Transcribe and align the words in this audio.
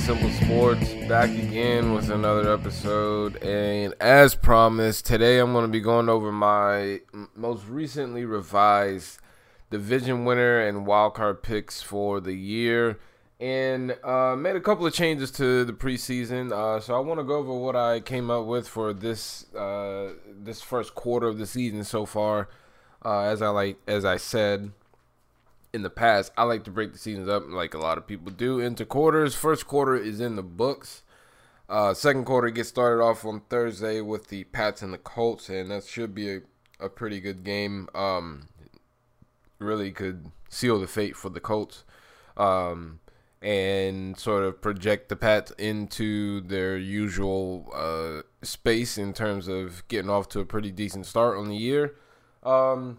Simple 0.00 0.30
Sports 0.30 0.94
back 1.08 1.28
again 1.30 1.92
with 1.92 2.10
another 2.10 2.52
episode. 2.52 3.36
And 3.42 3.94
as 4.00 4.34
promised, 4.34 5.04
today 5.04 5.38
I'm 5.38 5.52
going 5.52 5.66
to 5.66 5.70
be 5.70 5.80
going 5.80 6.08
over 6.08 6.32
my 6.32 7.00
most 7.36 7.66
recently 7.66 8.24
revised 8.24 9.18
division 9.70 10.24
winner 10.24 10.58
and 10.58 10.86
wildcard 10.86 11.42
picks 11.42 11.82
for 11.82 12.18
the 12.18 12.32
year. 12.32 12.98
And 13.38 13.96
uh, 14.02 14.36
made 14.36 14.56
a 14.56 14.60
couple 14.60 14.86
of 14.86 14.94
changes 14.94 15.30
to 15.32 15.64
the 15.64 15.72
preseason. 15.74 16.50
Uh, 16.50 16.80
so 16.80 16.96
I 16.96 17.00
want 17.00 17.20
to 17.20 17.24
go 17.24 17.36
over 17.36 17.54
what 17.54 17.76
I 17.76 18.00
came 18.00 18.30
up 18.30 18.46
with 18.46 18.66
for 18.66 18.94
this 18.94 19.52
uh, 19.54 20.14
this 20.26 20.62
first 20.62 20.94
quarter 20.94 21.28
of 21.28 21.38
the 21.38 21.46
season 21.46 21.84
so 21.84 22.06
far. 22.06 22.48
Uh, 23.04 23.20
as 23.22 23.42
I 23.42 23.48
like, 23.48 23.78
as 23.86 24.04
I 24.04 24.16
said 24.16 24.72
in 25.72 25.82
the 25.82 25.90
past, 25.90 26.32
I 26.36 26.44
like 26.44 26.64
to 26.64 26.70
break 26.70 26.92
the 26.92 26.98
seasons 26.98 27.28
up 27.28 27.44
like 27.48 27.74
a 27.74 27.78
lot 27.78 27.98
of 27.98 28.06
people 28.06 28.32
do 28.32 28.58
into 28.58 28.84
quarters. 28.84 29.34
First 29.34 29.66
quarter 29.66 29.96
is 29.96 30.20
in 30.20 30.36
the 30.36 30.42
books. 30.42 31.02
Uh, 31.68 31.94
second 31.94 32.24
quarter 32.24 32.50
gets 32.50 32.68
started 32.68 33.02
off 33.02 33.24
on 33.24 33.42
Thursday 33.48 34.00
with 34.00 34.28
the 34.28 34.44
Pats 34.44 34.82
and 34.82 34.92
the 34.92 34.98
Colts, 34.98 35.48
and 35.48 35.70
that 35.70 35.84
should 35.84 36.14
be 36.14 36.34
a, 36.34 36.40
a 36.80 36.88
pretty 36.88 37.20
good 37.20 37.44
game. 37.44 37.88
Um, 37.94 38.48
really 39.60 39.92
could 39.92 40.32
seal 40.48 40.80
the 40.80 40.88
fate 40.88 41.16
for 41.16 41.28
the 41.28 41.38
Colts 41.38 41.84
um, 42.36 42.98
and 43.40 44.18
sort 44.18 44.42
of 44.42 44.60
project 44.60 45.08
the 45.08 45.16
Pats 45.16 45.52
into 45.52 46.40
their 46.40 46.76
usual 46.76 47.70
uh, 47.72 48.22
space 48.42 48.98
in 48.98 49.12
terms 49.12 49.46
of 49.46 49.86
getting 49.86 50.10
off 50.10 50.28
to 50.30 50.40
a 50.40 50.44
pretty 50.44 50.72
decent 50.72 51.06
start 51.06 51.38
on 51.38 51.48
the 51.48 51.56
year. 51.56 51.94
Um, 52.42 52.98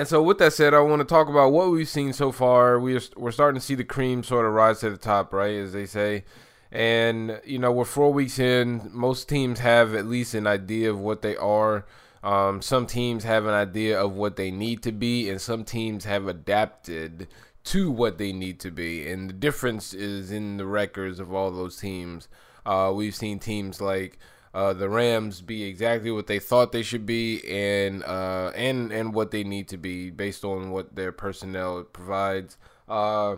and 0.00 0.08
so, 0.08 0.22
with 0.22 0.38
that 0.38 0.54
said, 0.54 0.72
I 0.72 0.80
want 0.80 1.00
to 1.00 1.04
talk 1.04 1.28
about 1.28 1.52
what 1.52 1.70
we've 1.70 1.86
seen 1.86 2.14
so 2.14 2.32
far. 2.32 2.80
We're 2.80 3.02
we're 3.16 3.32
starting 3.32 3.60
to 3.60 3.66
see 3.66 3.74
the 3.74 3.84
cream 3.84 4.24
sort 4.24 4.46
of 4.46 4.54
rise 4.54 4.80
to 4.80 4.88
the 4.88 4.96
top, 4.96 5.30
right, 5.34 5.56
as 5.56 5.74
they 5.74 5.84
say. 5.84 6.24
And 6.72 7.38
you 7.44 7.58
know, 7.58 7.70
we're 7.70 7.84
four 7.84 8.10
weeks 8.10 8.38
in. 8.38 8.88
Most 8.94 9.28
teams 9.28 9.58
have 9.58 9.94
at 9.94 10.06
least 10.06 10.32
an 10.32 10.46
idea 10.46 10.88
of 10.90 10.98
what 10.98 11.20
they 11.20 11.36
are. 11.36 11.84
Um, 12.22 12.62
some 12.62 12.86
teams 12.86 13.24
have 13.24 13.44
an 13.44 13.52
idea 13.52 14.00
of 14.00 14.14
what 14.14 14.36
they 14.36 14.50
need 14.50 14.82
to 14.84 14.92
be, 14.92 15.28
and 15.28 15.38
some 15.38 15.64
teams 15.64 16.06
have 16.06 16.26
adapted 16.26 17.28
to 17.64 17.90
what 17.90 18.16
they 18.16 18.32
need 18.32 18.58
to 18.60 18.70
be. 18.70 19.06
And 19.06 19.28
the 19.28 19.34
difference 19.34 19.92
is 19.92 20.30
in 20.32 20.56
the 20.56 20.64
records 20.64 21.20
of 21.20 21.34
all 21.34 21.50
those 21.50 21.76
teams. 21.76 22.26
Uh, 22.64 22.90
we've 22.94 23.14
seen 23.14 23.38
teams 23.38 23.82
like 23.82 24.18
uh, 24.52 24.72
the 24.72 24.88
Rams 24.88 25.40
be 25.40 25.64
exactly 25.64 26.10
what 26.10 26.26
they 26.26 26.38
thought 26.38 26.72
they 26.72 26.82
should 26.82 27.06
be 27.06 27.40
and 27.48 28.02
uh, 28.04 28.50
and 28.54 28.92
and 28.92 29.14
what 29.14 29.30
they 29.30 29.44
need 29.44 29.68
to 29.68 29.76
be 29.76 30.10
based 30.10 30.44
on 30.44 30.70
what 30.70 30.96
their 30.96 31.12
personnel 31.12 31.84
provides. 31.84 32.56
Uh, 32.88 33.36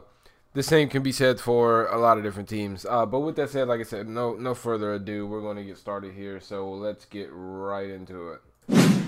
the 0.55 0.63
same 0.63 0.89
can 0.89 1.03
be 1.03 1.13
said 1.13 1.41
for 1.41 1.87
a 1.87 1.99
lot 1.99 2.19
of 2.19 2.25
different 2.25 2.49
teams. 2.49 2.85
Uh, 2.89 3.07
but 3.07 3.21
with 3.21 3.37
that 3.37 3.51
said, 3.51 3.69
like 3.69 3.81
I 3.81 3.85
said, 3.85 4.09
no 4.09 4.35
no 4.35 4.55
further 4.55 4.95
ado, 4.95 5.27
we're 5.27 5.41
going 5.41 5.57
to 5.57 5.65
get 5.65 5.79
started 5.79 6.15
here. 6.15 6.41
So 6.41 6.71
let's 6.71 7.05
get 7.05 7.29
right 7.33 7.91
into 7.91 8.33
it. 8.33 8.41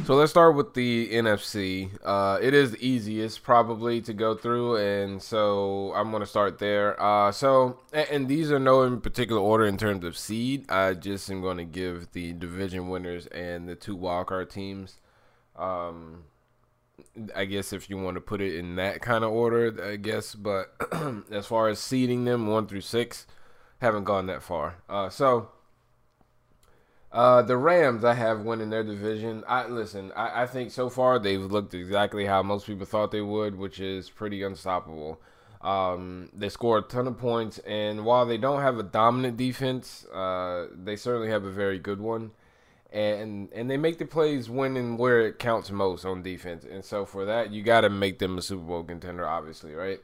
So 0.04 0.16
let's 0.16 0.32
start 0.32 0.54
with 0.54 0.74
the 0.74 1.08
NFC. 1.14 1.88
Uh, 2.04 2.38
it 2.42 2.52
is 2.52 2.72
the 2.72 2.86
easiest 2.86 3.42
probably 3.42 4.02
to 4.02 4.12
go 4.12 4.34
through, 4.34 4.76
and 4.76 5.22
so 5.22 5.94
I'm 5.96 6.10
going 6.10 6.20
to 6.20 6.26
start 6.26 6.58
there. 6.58 7.02
Uh, 7.02 7.32
so, 7.32 7.78
and, 7.90 8.06
and, 8.10 8.28
these 8.28 8.52
are 8.52 8.58
no 8.58 8.82
in 8.82 9.00
particular 9.00 9.40
order 9.40 9.64
in 9.64 9.78
terms 9.78 10.04
of 10.04 10.18
seed. 10.18 10.70
I 10.70 10.92
just 10.92 11.30
am 11.30 11.40
going 11.40 11.56
to 11.56 11.64
give 11.64 12.12
the 12.12 12.34
division 12.34 12.90
winners 12.90 13.26
and 13.28 13.66
the 13.66 13.74
two 13.74 13.96
wildcard 13.96 14.50
teams. 14.50 15.00
Um, 15.56 16.24
I 17.34 17.46
guess 17.46 17.72
if 17.72 17.88
you 17.88 17.96
want 17.96 18.16
to 18.16 18.20
put 18.20 18.42
it 18.42 18.56
in 18.56 18.76
that 18.76 19.00
kind 19.00 19.24
of 19.24 19.30
order, 19.30 19.74
I 19.90 19.96
guess. 19.96 20.34
But 20.34 20.74
as 21.30 21.46
far 21.46 21.70
as 21.70 21.78
seeding 21.78 22.26
them 22.26 22.46
one 22.46 22.66
through 22.66 22.82
six, 22.82 23.26
haven't 23.80 24.04
gone 24.04 24.26
that 24.26 24.42
far. 24.42 24.82
Uh, 24.86 25.08
so 25.08 25.48
uh, 27.14 27.42
the 27.42 27.56
Rams, 27.56 28.04
I 28.04 28.14
have 28.14 28.40
winning 28.40 28.70
their 28.70 28.82
division. 28.82 29.44
I 29.46 29.68
listen. 29.68 30.10
I, 30.16 30.42
I, 30.42 30.46
think 30.48 30.72
so 30.72 30.90
far 30.90 31.20
they've 31.20 31.40
looked 31.40 31.72
exactly 31.72 32.26
how 32.26 32.42
most 32.42 32.66
people 32.66 32.86
thought 32.86 33.12
they 33.12 33.20
would, 33.20 33.56
which 33.56 33.78
is 33.78 34.10
pretty 34.10 34.42
unstoppable. 34.42 35.20
Um, 35.60 36.28
they 36.34 36.48
score 36.48 36.78
a 36.78 36.82
ton 36.82 37.06
of 37.06 37.16
points, 37.16 37.58
and 37.60 38.04
while 38.04 38.26
they 38.26 38.36
don't 38.36 38.62
have 38.62 38.78
a 38.78 38.82
dominant 38.82 39.36
defense, 39.36 40.04
uh, 40.06 40.66
they 40.74 40.96
certainly 40.96 41.28
have 41.28 41.44
a 41.44 41.52
very 41.52 41.78
good 41.78 42.00
one. 42.00 42.32
And 42.92 43.48
and 43.52 43.70
they 43.70 43.76
make 43.76 43.98
the 43.98 44.06
plays 44.06 44.50
when 44.50 44.76
and 44.76 44.98
where 44.98 45.20
it 45.20 45.38
counts 45.38 45.70
most 45.70 46.04
on 46.04 46.22
defense. 46.22 46.64
And 46.64 46.84
so 46.84 47.04
for 47.04 47.24
that, 47.26 47.52
you 47.52 47.62
got 47.62 47.82
to 47.82 47.90
make 47.90 48.18
them 48.18 48.38
a 48.38 48.42
Super 48.42 48.64
Bowl 48.64 48.82
contender, 48.82 49.24
obviously, 49.24 49.72
right? 49.72 50.00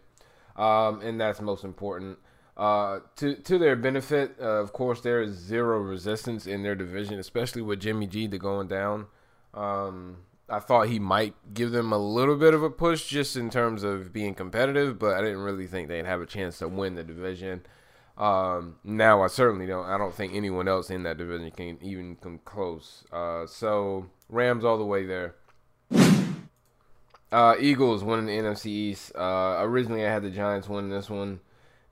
Um, 0.55 1.01
and 1.01 1.21
that's 1.21 1.41
most 1.41 1.65
important. 1.65 2.19
Uh, 2.61 3.01
to 3.17 3.37
to 3.37 3.57
their 3.57 3.75
benefit, 3.75 4.37
uh, 4.39 4.61
of 4.61 4.75
course, 4.75 5.01
there 5.01 5.23
is 5.23 5.35
zero 5.35 5.79
resistance 5.79 6.47
in 6.47 6.63
their 6.63 6.75
division, 6.75 7.19
especially 7.19 7.63
with 7.63 7.81
Jimmy 7.81 8.07
G 8.07 8.29
to 8.29 8.37
going 8.37 8.69
down. 8.69 9.07
Um, 9.55 10.19
I 10.47 10.59
thought 10.59 10.89
he 10.89 10.99
might 10.99 11.55
give 11.55 11.71
them 11.71 11.91
a 11.91 11.97
little 11.97 12.37
bit 12.37 12.53
of 12.53 12.63
a 12.63 12.69
push 12.69 13.07
just 13.07 13.35
in 13.35 13.49
terms 13.49 13.83
of 13.83 14.13
being 14.13 14.35
competitive, 14.35 14.99
but 14.99 15.17
I 15.17 15.23
didn't 15.23 15.39
really 15.39 15.67
think 15.67 15.89
they'd 15.89 16.05
have 16.05 16.21
a 16.21 16.27
chance 16.27 16.59
to 16.59 16.69
win 16.69 16.97
the 16.97 17.03
division. 17.03 17.65
Um, 18.19 18.77
now 18.85 19.23
I 19.23 19.29
certainly 19.29 19.67
don't. 19.67 19.87
I 19.87 19.97
don't 19.97 20.15
think 20.15 20.35
anyone 20.35 20.69
else 20.69 20.91
in 20.91 21.03
that 21.05 21.17
division 21.17 21.51
can 21.53 21.79
even 21.81 22.17
come 22.17 22.41
close. 22.45 23.05
Uh, 23.11 23.47
so 23.47 24.11
Rams 24.29 24.67
all 24.67 24.77
the 24.77 24.85
way 24.85 25.07
there. 25.07 25.35
Uh, 27.33 27.55
Eagles 27.59 28.05
winning 28.05 28.27
the 28.27 28.33
NFC 28.33 28.67
East. 28.67 29.17
Uh, 29.17 29.57
originally 29.61 30.05
I 30.05 30.13
had 30.13 30.25
the 30.25 30.31
Giants 30.31 30.69
winning 30.69 30.91
this 30.91 31.09
one 31.09 31.41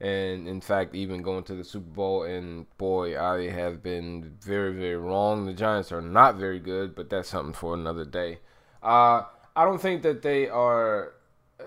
and 0.01 0.47
in 0.47 0.61
fact 0.61 0.95
even 0.95 1.21
going 1.21 1.43
to 1.43 1.55
the 1.55 1.63
Super 1.63 1.89
Bowl 1.89 2.23
and 2.23 2.65
boy 2.77 3.19
I 3.19 3.49
have 3.49 3.83
been 3.83 4.37
very 4.41 4.73
very 4.73 4.95
wrong. 4.95 5.45
The 5.45 5.53
Giants 5.53 5.91
are 5.91 6.01
not 6.01 6.35
very 6.35 6.59
good 6.59 6.95
but 6.95 7.09
that's 7.09 7.29
something 7.29 7.53
for 7.53 7.73
another 7.73 8.05
day. 8.05 8.39
Uh, 8.81 9.23
I 9.55 9.65
don't 9.65 9.81
think 9.81 10.03
that 10.03 10.21
they 10.21 10.47
are 10.47 11.13
uh, 11.59 11.63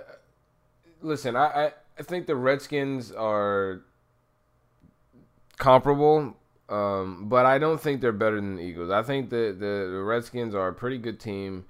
listen 1.03 1.37
I, 1.37 1.47
I, 1.67 1.73
I 1.99 2.03
think 2.03 2.27
the 2.27 2.37
Redskins 2.37 3.13
are 3.13 3.83
comparable 5.59 6.37
um, 6.69 7.29
but 7.29 7.45
I 7.45 7.59
don't 7.59 7.81
think 7.81 8.01
they're 8.01 8.13
better 8.13 8.37
than 8.37 8.57
the 8.57 8.63
Eagles. 8.63 8.91
I 8.91 9.03
think 9.03 9.29
the, 9.29 9.55
the, 9.59 9.91
the 9.93 10.03
Redskins 10.03 10.55
are 10.55 10.69
a 10.69 10.73
pretty 10.73 10.97
good 10.97 11.21
team 11.21 11.67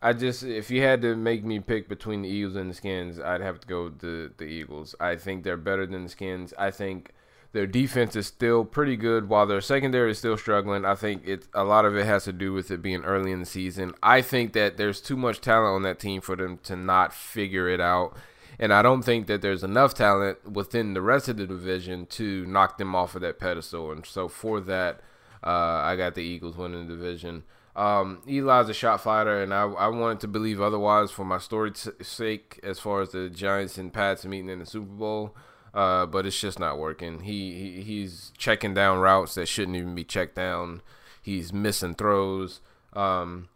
I 0.00 0.12
just 0.12 0.42
if 0.44 0.70
you 0.70 0.82
had 0.82 1.02
to 1.02 1.16
make 1.16 1.44
me 1.44 1.58
pick 1.58 1.88
between 1.88 2.22
the 2.22 2.28
Eagles 2.28 2.56
and 2.56 2.70
the 2.70 2.74
Skins, 2.74 3.18
I'd 3.18 3.40
have 3.40 3.60
to 3.60 3.66
go 3.66 3.88
the 3.88 4.32
the 4.36 4.44
Eagles. 4.44 4.94
I 5.00 5.16
think 5.16 5.42
they're 5.42 5.56
better 5.56 5.86
than 5.86 6.04
the 6.04 6.08
Skins. 6.08 6.54
I 6.58 6.70
think 6.70 7.12
their 7.52 7.66
defense 7.66 8.14
is 8.14 8.26
still 8.26 8.64
pretty 8.64 8.96
good 8.96 9.28
while 9.28 9.46
their 9.46 9.60
secondary 9.60 10.12
is 10.12 10.18
still 10.18 10.36
struggling. 10.36 10.84
I 10.84 10.94
think 10.94 11.26
it 11.26 11.48
a 11.54 11.64
lot 11.64 11.84
of 11.84 11.96
it 11.96 12.06
has 12.06 12.24
to 12.24 12.32
do 12.32 12.52
with 12.52 12.70
it 12.70 12.82
being 12.82 13.02
early 13.04 13.32
in 13.32 13.40
the 13.40 13.46
season. 13.46 13.94
I 14.02 14.22
think 14.22 14.52
that 14.52 14.76
there's 14.76 15.00
too 15.00 15.16
much 15.16 15.40
talent 15.40 15.74
on 15.74 15.82
that 15.82 15.98
team 15.98 16.20
for 16.20 16.36
them 16.36 16.58
to 16.64 16.76
not 16.76 17.12
figure 17.12 17.68
it 17.68 17.80
out. 17.80 18.16
And 18.60 18.72
I 18.72 18.82
don't 18.82 19.02
think 19.02 19.28
that 19.28 19.40
there's 19.40 19.62
enough 19.62 19.94
talent 19.94 20.50
within 20.50 20.94
the 20.94 21.02
rest 21.02 21.28
of 21.28 21.36
the 21.36 21.46
division 21.46 22.06
to 22.06 22.44
knock 22.46 22.76
them 22.76 22.94
off 22.94 23.14
of 23.14 23.22
that 23.22 23.38
pedestal. 23.38 23.92
And 23.92 24.04
so 24.04 24.28
for 24.28 24.60
that, 24.62 25.00
uh, 25.44 25.80
I 25.84 25.94
got 25.96 26.14
the 26.14 26.22
Eagles 26.22 26.56
winning 26.56 26.88
the 26.88 26.94
division. 26.94 27.44
Um, 27.78 28.22
Eli's 28.26 28.68
a 28.68 28.74
shot 28.74 29.00
fighter, 29.00 29.40
and 29.40 29.54
I, 29.54 29.62
I 29.62 29.86
wanted 29.86 30.18
to 30.20 30.28
believe 30.28 30.60
otherwise 30.60 31.12
for 31.12 31.24
my 31.24 31.38
story's 31.38 31.88
sake, 32.02 32.58
as 32.64 32.80
far 32.80 33.02
as 33.02 33.10
the 33.10 33.30
Giants 33.30 33.78
and 33.78 33.92
Pats 33.92 34.24
meeting 34.24 34.50
in 34.50 34.58
the 34.58 34.66
Super 34.66 34.92
Bowl. 34.92 35.36
Uh, 35.72 36.04
but 36.04 36.26
it's 36.26 36.40
just 36.40 36.58
not 36.58 36.78
working. 36.78 37.20
He, 37.20 37.52
he 37.52 37.82
he's 37.82 38.32
checking 38.36 38.74
down 38.74 38.98
routes 38.98 39.34
that 39.34 39.46
shouldn't 39.46 39.76
even 39.76 39.94
be 39.94 40.02
checked 40.02 40.34
down. 40.34 40.82
He's 41.22 41.52
missing 41.52 41.94
throws. 41.94 42.60
Um, 42.94 43.48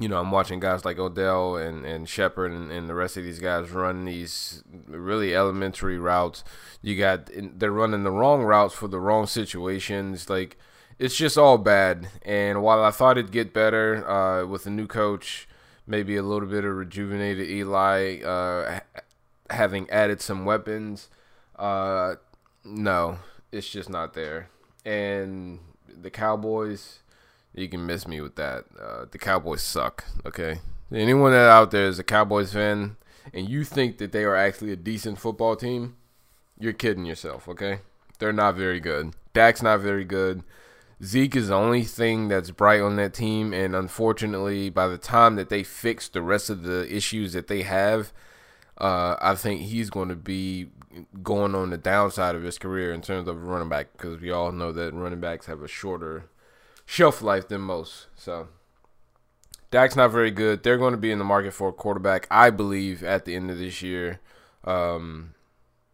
you 0.00 0.08
know, 0.08 0.18
I'm 0.18 0.32
watching 0.32 0.58
guys 0.58 0.84
like 0.84 0.98
Odell 0.98 1.54
and, 1.54 1.84
and 1.86 2.08
Shepard 2.08 2.50
and, 2.50 2.72
and 2.72 2.88
the 2.88 2.94
rest 2.94 3.16
of 3.16 3.22
these 3.22 3.38
guys 3.38 3.70
run 3.70 4.04
these 4.04 4.64
really 4.88 5.36
elementary 5.36 5.98
routes. 5.98 6.42
You 6.82 6.98
got 6.98 7.30
they're 7.32 7.70
running 7.70 8.02
the 8.02 8.10
wrong 8.10 8.42
routes 8.42 8.74
for 8.74 8.88
the 8.88 8.98
wrong 8.98 9.26
situations. 9.26 10.28
Like 10.28 10.58
it's 10.98 11.16
just 11.16 11.38
all 11.38 11.58
bad. 11.58 12.08
And 12.22 12.62
while 12.62 12.82
I 12.82 12.90
thought 12.90 13.18
it'd 13.18 13.32
get 13.32 13.52
better 13.52 14.08
uh, 14.08 14.46
with 14.46 14.66
a 14.66 14.70
new 14.70 14.86
coach, 14.86 15.48
maybe 15.86 16.16
a 16.16 16.22
little 16.22 16.48
bit 16.48 16.64
of 16.64 16.74
rejuvenated 16.76 17.48
Eli, 17.48 18.22
uh, 18.22 18.80
having 19.50 19.88
added 19.90 20.20
some 20.20 20.44
weapons, 20.44 21.08
uh, 21.58 22.14
no, 22.64 23.18
it's 23.52 23.68
just 23.68 23.88
not 23.90 24.14
there. 24.14 24.48
And 24.84 25.60
the 25.88 26.10
Cowboys, 26.10 27.00
you 27.54 27.68
can 27.68 27.86
miss 27.86 28.06
me 28.06 28.20
with 28.20 28.36
that. 28.36 28.64
Uh, 28.80 29.06
the 29.10 29.18
Cowboys 29.18 29.62
suck. 29.62 30.04
Okay, 30.24 30.60
anyone 30.92 31.32
that 31.32 31.48
out 31.48 31.70
there 31.70 31.86
is 31.86 31.98
a 31.98 32.04
Cowboys 32.04 32.52
fan 32.52 32.96
and 33.32 33.48
you 33.48 33.64
think 33.64 33.98
that 33.98 34.12
they 34.12 34.24
are 34.24 34.36
actually 34.36 34.72
a 34.72 34.76
decent 34.76 35.18
football 35.18 35.56
team, 35.56 35.96
you're 36.58 36.72
kidding 36.72 37.06
yourself. 37.06 37.48
Okay, 37.48 37.80
they're 38.18 38.32
not 38.32 38.56
very 38.56 38.80
good. 38.80 39.14
Dak's 39.32 39.62
not 39.62 39.80
very 39.80 40.04
good. 40.04 40.42
Zeke 41.02 41.36
is 41.36 41.48
the 41.48 41.54
only 41.54 41.82
thing 41.82 42.28
that's 42.28 42.50
bright 42.50 42.80
on 42.80 42.96
that 42.96 43.14
team, 43.14 43.52
and 43.52 43.74
unfortunately, 43.74 44.70
by 44.70 44.86
the 44.86 44.98
time 44.98 45.36
that 45.36 45.48
they 45.48 45.62
fix 45.62 46.08
the 46.08 46.22
rest 46.22 46.50
of 46.50 46.62
the 46.62 46.86
issues 46.94 47.32
that 47.32 47.48
they 47.48 47.62
have, 47.62 48.12
uh, 48.78 49.16
I 49.20 49.34
think 49.34 49.62
he's 49.62 49.90
going 49.90 50.08
to 50.08 50.16
be 50.16 50.68
going 51.22 51.54
on 51.54 51.70
the 51.70 51.76
downside 51.76 52.34
of 52.34 52.42
his 52.42 52.58
career 52.58 52.92
in 52.92 53.02
terms 53.02 53.28
of 53.28 53.44
running 53.44 53.68
back 53.68 53.92
because 53.92 54.20
we 54.20 54.30
all 54.30 54.52
know 54.52 54.72
that 54.72 54.94
running 54.94 55.20
backs 55.20 55.46
have 55.46 55.62
a 55.62 55.68
shorter 55.68 56.26
shelf 56.86 57.22
life 57.22 57.48
than 57.48 57.60
most. 57.60 58.06
So 58.16 58.48
Dak's 59.70 59.96
not 59.96 60.12
very 60.12 60.30
good. 60.30 60.62
They're 60.62 60.78
going 60.78 60.92
to 60.92 60.98
be 60.98 61.10
in 61.10 61.18
the 61.18 61.24
market 61.24 61.52
for 61.52 61.68
a 61.68 61.72
quarterback, 61.72 62.26
I 62.30 62.50
believe, 62.50 63.02
at 63.02 63.24
the 63.24 63.34
end 63.34 63.50
of 63.50 63.58
this 63.58 63.82
year, 63.82 64.20
um, 64.64 65.34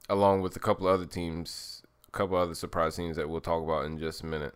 along 0.08 0.43
with 0.43 0.56
a 0.56 0.61
couple 0.61 0.87
of 0.87 0.94
other 0.94 1.06
teams, 1.06 1.79
couple 2.12 2.36
other 2.36 2.54
surprise 2.54 2.96
teams 2.96 3.16
that 3.16 3.28
we'll 3.28 3.40
talk 3.40 3.62
about 3.62 3.84
in 3.84 3.98
just 3.98 4.22
a 4.22 4.26
minute. 4.26 4.54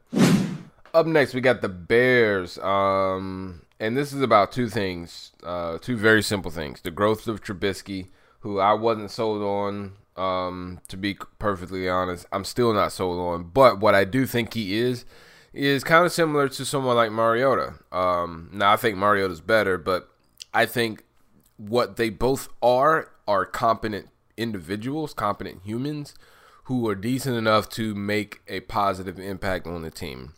Up 0.93 1.07
next, 1.07 1.35
we 1.35 1.41
got 1.41 1.61
the 1.61 1.69
Bears. 1.69 2.59
Um, 2.59 3.63
and 3.81 3.97
this 3.97 4.13
is 4.13 4.23
about 4.23 4.53
two 4.53 4.69
things, 4.69 5.33
uh, 5.43 5.79
two 5.79 5.97
very 5.97 6.23
simple 6.23 6.51
things. 6.51 6.81
The 6.81 6.91
growth 6.91 7.27
of 7.27 7.43
Trubisky, 7.43 8.09
who 8.41 8.61
I 8.61 8.73
wasn't 8.75 9.11
sold 9.11 9.43
on, 9.43 9.93
um, 10.17 10.81
to 10.89 10.97
be 10.97 11.15
perfectly 11.39 11.89
honest. 11.89 12.27
I'm 12.31 12.45
still 12.45 12.73
not 12.73 12.93
sold 12.93 13.19
on. 13.19 13.51
But 13.53 13.81
what 13.81 13.95
I 13.95 14.05
do 14.05 14.27
think 14.27 14.55
he 14.55 14.79
is, 14.79 15.05
is 15.53 15.85
kind 15.85 16.05
of 16.05 16.13
similar 16.13 16.49
to 16.49 16.65
someone 16.65 16.97
like 16.97 17.13
Mariota. 17.13 17.75
Um, 17.93 18.51
now, 18.53 18.73
I 18.73 18.77
think 18.77 18.97
Mariota's 18.97 19.41
better, 19.41 19.79
but 19.79 20.09
I 20.53 20.67
think 20.67 21.05
what 21.57 21.97
they 21.97 22.11
both 22.11 22.49
are 22.63 23.11
are 23.27 23.47
competent 23.47 24.09
individuals, 24.37 25.15
competent 25.15 25.63
humans 25.65 26.15
who 26.65 26.89
are 26.89 26.95
decent 26.95 27.37
enough 27.37 27.69
to 27.69 27.95
make 27.95 28.41
a 28.49 28.61
positive 28.61 29.19
impact 29.19 29.67
on 29.67 29.83
the 29.83 29.91
team. 29.91 30.33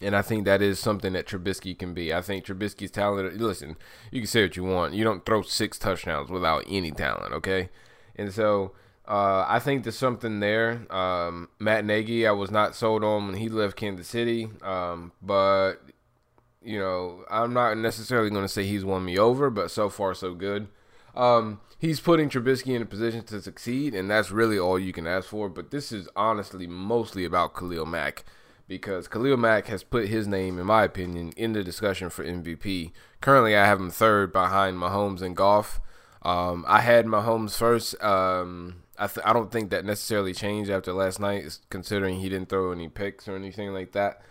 And 0.00 0.14
I 0.14 0.22
think 0.22 0.44
that 0.44 0.62
is 0.62 0.78
something 0.78 1.12
that 1.14 1.26
Trubisky 1.26 1.76
can 1.76 1.92
be. 1.92 2.14
I 2.14 2.22
think 2.22 2.44
Trubisky's 2.44 2.90
talented. 2.90 3.40
Listen, 3.40 3.76
you 4.12 4.20
can 4.20 4.28
say 4.28 4.42
what 4.42 4.56
you 4.56 4.64
want. 4.64 4.94
You 4.94 5.04
don't 5.04 5.26
throw 5.26 5.42
six 5.42 5.78
touchdowns 5.78 6.30
without 6.30 6.64
any 6.68 6.92
talent, 6.92 7.32
okay? 7.34 7.68
And 8.14 8.32
so 8.32 8.72
uh, 9.06 9.44
I 9.48 9.58
think 9.58 9.82
there's 9.82 9.98
something 9.98 10.40
there. 10.40 10.86
Um, 10.92 11.48
Matt 11.58 11.84
Nagy, 11.84 12.26
I 12.26 12.30
was 12.30 12.50
not 12.50 12.76
sold 12.76 13.02
on 13.02 13.26
when 13.26 13.36
he 13.36 13.48
left 13.48 13.76
Kansas 13.76 14.06
City. 14.06 14.48
Um, 14.62 15.12
but, 15.20 15.76
you 16.62 16.78
know, 16.78 17.24
I'm 17.28 17.52
not 17.52 17.76
necessarily 17.76 18.30
going 18.30 18.44
to 18.44 18.48
say 18.48 18.64
he's 18.64 18.84
won 18.84 19.04
me 19.04 19.18
over, 19.18 19.50
but 19.50 19.70
so 19.70 19.88
far, 19.88 20.14
so 20.14 20.32
good. 20.32 20.68
Um, 21.18 21.60
he's 21.78 22.00
putting 22.00 22.30
Trubisky 22.30 22.74
in 22.74 22.82
a 22.82 22.86
position 22.86 23.24
to 23.24 23.42
succeed, 23.42 23.94
and 23.94 24.08
that's 24.08 24.30
really 24.30 24.58
all 24.58 24.78
you 24.78 24.92
can 24.92 25.06
ask 25.06 25.28
for. 25.28 25.48
But 25.48 25.70
this 25.70 25.92
is 25.92 26.08
honestly 26.16 26.66
mostly 26.66 27.24
about 27.24 27.54
Khalil 27.54 27.84
Mack 27.84 28.24
because 28.68 29.08
Khalil 29.08 29.36
Mack 29.36 29.66
has 29.66 29.82
put 29.82 30.08
his 30.08 30.28
name, 30.28 30.58
in 30.58 30.66
my 30.66 30.84
opinion, 30.84 31.32
in 31.36 31.52
the 31.52 31.64
discussion 31.64 32.08
for 32.08 32.24
MVP. 32.24 32.92
Currently, 33.20 33.56
I 33.56 33.66
have 33.66 33.80
him 33.80 33.90
third 33.90 34.32
behind 34.32 34.78
Mahomes 34.78 35.20
and 35.20 35.36
Goff. 35.36 35.80
Um, 36.22 36.64
I 36.68 36.80
had 36.82 37.06
Mahomes 37.06 37.56
first. 37.56 38.00
Um, 38.02 38.82
I, 38.98 39.06
th- 39.06 39.24
I 39.26 39.32
don't 39.32 39.50
think 39.50 39.70
that 39.70 39.84
necessarily 39.84 40.34
changed 40.34 40.70
after 40.70 40.92
last 40.92 41.18
night, 41.18 41.58
considering 41.70 42.20
he 42.20 42.28
didn't 42.28 42.48
throw 42.48 42.70
any 42.70 42.88
picks 42.88 43.26
or 43.26 43.36
anything 43.36 43.72
like 43.72 43.92
that. 43.92 44.22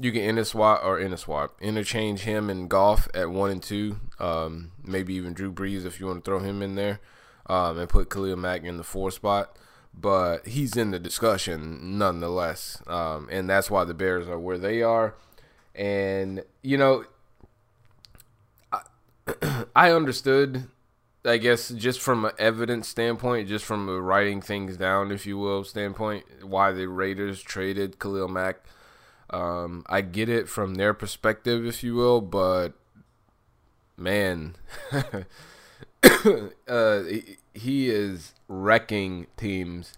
You 0.00 0.12
can 0.12 0.22
inter 0.22 0.44
swap 0.44 0.84
or 0.84 0.98
inter 0.98 1.16
swap, 1.16 1.56
interchange 1.60 2.20
him 2.20 2.48
and 2.50 2.68
Goff 2.70 3.08
at 3.14 3.30
one 3.30 3.50
and 3.50 3.62
two. 3.62 3.98
Um, 4.18 4.72
maybe 4.84 5.14
even 5.14 5.32
Drew 5.32 5.52
Brees 5.52 5.84
if 5.84 5.98
you 5.98 6.06
want 6.06 6.24
to 6.24 6.28
throw 6.28 6.38
him 6.38 6.62
in 6.62 6.76
there, 6.76 7.00
um, 7.46 7.78
and 7.78 7.88
put 7.88 8.10
Khalil 8.10 8.36
Mack 8.36 8.62
in 8.62 8.76
the 8.76 8.84
four 8.84 9.10
spot 9.10 9.56
but 10.00 10.46
he's 10.46 10.76
in 10.76 10.90
the 10.90 10.98
discussion 10.98 11.98
nonetheless. 11.98 12.82
Um, 12.86 13.28
and 13.30 13.48
that's 13.48 13.70
why 13.70 13.84
the 13.84 13.94
Bears 13.94 14.28
are 14.28 14.38
where 14.38 14.58
they 14.58 14.82
are. 14.82 15.14
And, 15.74 16.44
you 16.62 16.76
know, 16.76 17.04
I, 18.72 19.64
I 19.76 19.92
understood, 19.92 20.68
I 21.24 21.38
guess, 21.38 21.70
just 21.70 22.00
from 22.00 22.24
an 22.24 22.32
evidence 22.38 22.88
standpoint, 22.88 23.48
just 23.48 23.64
from 23.64 23.88
a 23.88 24.00
writing 24.00 24.40
things 24.40 24.76
down, 24.76 25.10
if 25.10 25.26
you 25.26 25.38
will, 25.38 25.64
standpoint, 25.64 26.24
why 26.42 26.72
the 26.72 26.86
Raiders 26.86 27.42
traded 27.42 27.98
Khalil 27.98 28.28
Mack. 28.28 28.60
Um, 29.30 29.84
I 29.86 30.00
get 30.00 30.28
it 30.28 30.48
from 30.48 30.74
their 30.74 30.94
perspective, 30.94 31.66
if 31.66 31.82
you 31.82 31.94
will, 31.94 32.20
but 32.20 32.72
man, 33.96 34.56
uh, 36.68 37.02
he 37.54 37.90
is 37.90 38.34
wrecking 38.48 39.26
teams, 39.36 39.92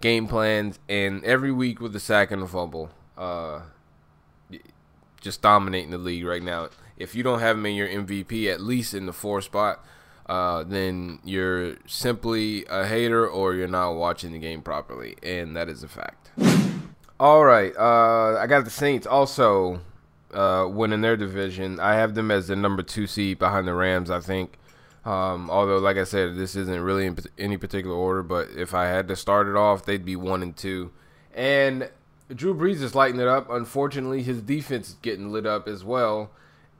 game 0.00 0.26
plans, 0.26 0.78
and 0.88 1.24
every 1.24 1.52
week 1.52 1.80
with 1.80 1.94
a 1.94 2.00
sack 2.00 2.30
and 2.30 2.42
a 2.42 2.46
fumble. 2.46 2.90
Uh, 3.16 3.62
just 5.20 5.40
dominating 5.40 5.90
the 5.90 5.98
league 5.98 6.24
right 6.24 6.42
now. 6.42 6.68
If 6.96 7.14
you 7.14 7.22
don't 7.22 7.40
have 7.40 7.56
him 7.56 7.66
in 7.66 7.74
your 7.74 7.88
MVP, 7.88 8.52
at 8.52 8.60
least 8.60 8.92
in 8.94 9.06
the 9.06 9.12
four 9.12 9.40
spot, 9.40 9.84
uh, 10.26 10.64
then 10.64 11.20
you're 11.24 11.76
simply 11.86 12.64
a 12.66 12.86
hater 12.86 13.26
or 13.26 13.54
you're 13.54 13.68
not 13.68 13.92
watching 13.92 14.32
the 14.32 14.38
game 14.38 14.62
properly, 14.62 15.16
and 15.22 15.56
that 15.56 15.68
is 15.68 15.82
a 15.82 15.88
fact. 15.88 16.30
All 17.22 17.44
right, 17.44 17.72
uh, 17.76 18.36
I 18.36 18.48
got 18.48 18.64
the 18.64 18.70
Saints 18.70 19.06
also 19.06 19.80
uh, 20.34 20.66
winning 20.68 21.02
their 21.02 21.16
division. 21.16 21.78
I 21.78 21.94
have 21.94 22.16
them 22.16 22.32
as 22.32 22.48
the 22.48 22.56
number 22.56 22.82
two 22.82 23.06
seed 23.06 23.38
behind 23.38 23.68
the 23.68 23.74
Rams. 23.74 24.10
I 24.10 24.18
think 24.18 24.58
um, 25.04 25.48
although, 25.48 25.78
like 25.78 25.98
I 25.98 26.02
said, 26.02 26.34
this 26.34 26.56
isn't 26.56 26.80
really 26.80 27.06
in 27.06 27.16
any 27.38 27.56
particular 27.58 27.94
order, 27.94 28.24
but 28.24 28.48
if 28.56 28.74
I 28.74 28.86
had 28.86 29.06
to 29.06 29.14
start 29.14 29.46
it 29.46 29.54
off, 29.54 29.84
they'd 29.84 30.04
be 30.04 30.16
one 30.16 30.42
and 30.42 30.56
two. 30.56 30.90
And 31.32 31.90
Drew 32.34 32.56
Brees 32.56 32.82
is 32.82 32.96
lighting 32.96 33.20
it 33.20 33.28
up. 33.28 33.48
Unfortunately, 33.48 34.24
his 34.24 34.42
defense 34.42 34.88
is 34.88 34.94
getting 34.94 35.30
lit 35.30 35.46
up 35.46 35.68
as 35.68 35.84
well. 35.84 36.32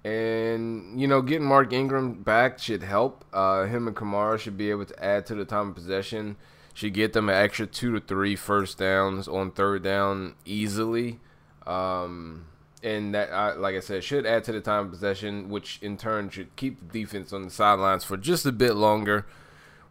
And, 0.02 1.00
you 1.00 1.06
know, 1.06 1.22
getting 1.22 1.46
Mark 1.46 1.72
Ingram 1.72 2.14
back 2.14 2.58
should 2.58 2.82
help. 2.82 3.24
Uh, 3.32 3.66
him 3.66 3.86
and 3.86 3.94
Kamara 3.94 4.40
should 4.40 4.58
be 4.58 4.70
able 4.70 4.86
to 4.86 5.04
add 5.04 5.24
to 5.26 5.36
the 5.36 5.44
time 5.44 5.68
of 5.68 5.76
possession. 5.76 6.34
Should 6.74 6.94
get 6.94 7.12
them 7.12 7.28
an 7.28 7.34
extra 7.34 7.66
two 7.66 7.92
to 7.92 8.00
three 8.00 8.34
first 8.34 8.78
downs 8.78 9.28
on 9.28 9.50
third 9.50 9.82
down 9.82 10.34
easily. 10.44 11.20
Um, 11.66 12.46
and 12.82 13.14
that, 13.14 13.30
uh, 13.30 13.54
like 13.58 13.76
I 13.76 13.80
said, 13.80 14.02
should 14.02 14.26
add 14.26 14.44
to 14.44 14.52
the 14.52 14.60
time 14.60 14.86
of 14.86 14.90
possession, 14.90 15.48
which 15.48 15.78
in 15.82 15.96
turn 15.96 16.30
should 16.30 16.54
keep 16.56 16.80
the 16.80 17.00
defense 17.00 17.32
on 17.32 17.42
the 17.42 17.50
sidelines 17.50 18.04
for 18.04 18.16
just 18.16 18.44
a 18.44 18.52
bit 18.52 18.74
longer, 18.74 19.26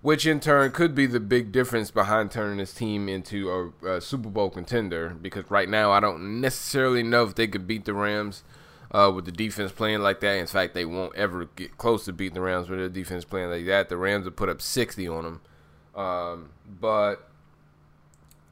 which 0.01 0.25
in 0.25 0.39
turn 0.39 0.72
could 0.72 0.94
be 0.94 1.06
the 1.06 1.19
big 1.19 1.51
difference 1.51 1.92
behind 1.92 2.31
turning 2.31 2.57
this 2.57 2.74
team 2.74 3.07
into 3.07 3.74
a, 3.84 3.95
a 3.95 4.01
Super 4.01 4.30
Bowl 4.30 4.50
contender. 4.50 5.16
Because 5.22 5.50
right 5.50 5.70
now, 5.70 5.91
I 5.91 6.00
don't 6.00 6.41
necessarily 6.41 7.03
know 7.03 7.24
if 7.24 7.36
they 7.36 7.48
could 7.48 7.67
beat 7.67 7.86
the 7.86 7.94
Rams 7.94 8.44
uh, 8.91 9.12
with 9.13 9.25
the 9.25 9.32
defense 9.32 9.72
playing 9.72 10.01
like 10.01 10.20
that. 10.20 10.34
In 10.34 10.48
fact, 10.48 10.74
they 10.74 10.86
won't 10.86 11.15
ever 11.15 11.46
get 11.55 11.77
close 11.77 12.05
to 12.05 12.13
beating 12.13 12.36
the 12.36 12.41
Rams 12.41 12.70
with 12.70 12.79
their 12.79 12.89
defense 12.89 13.24
playing 13.24 13.50
like 13.50 13.65
that. 13.67 13.89
The 13.89 13.98
Rams 13.98 14.25
have 14.25 14.36
put 14.36 14.50
up 14.50 14.62
60 14.62 15.08
on 15.08 15.24
them. 15.24 15.41
Um, 15.95 16.50
but 16.79 17.27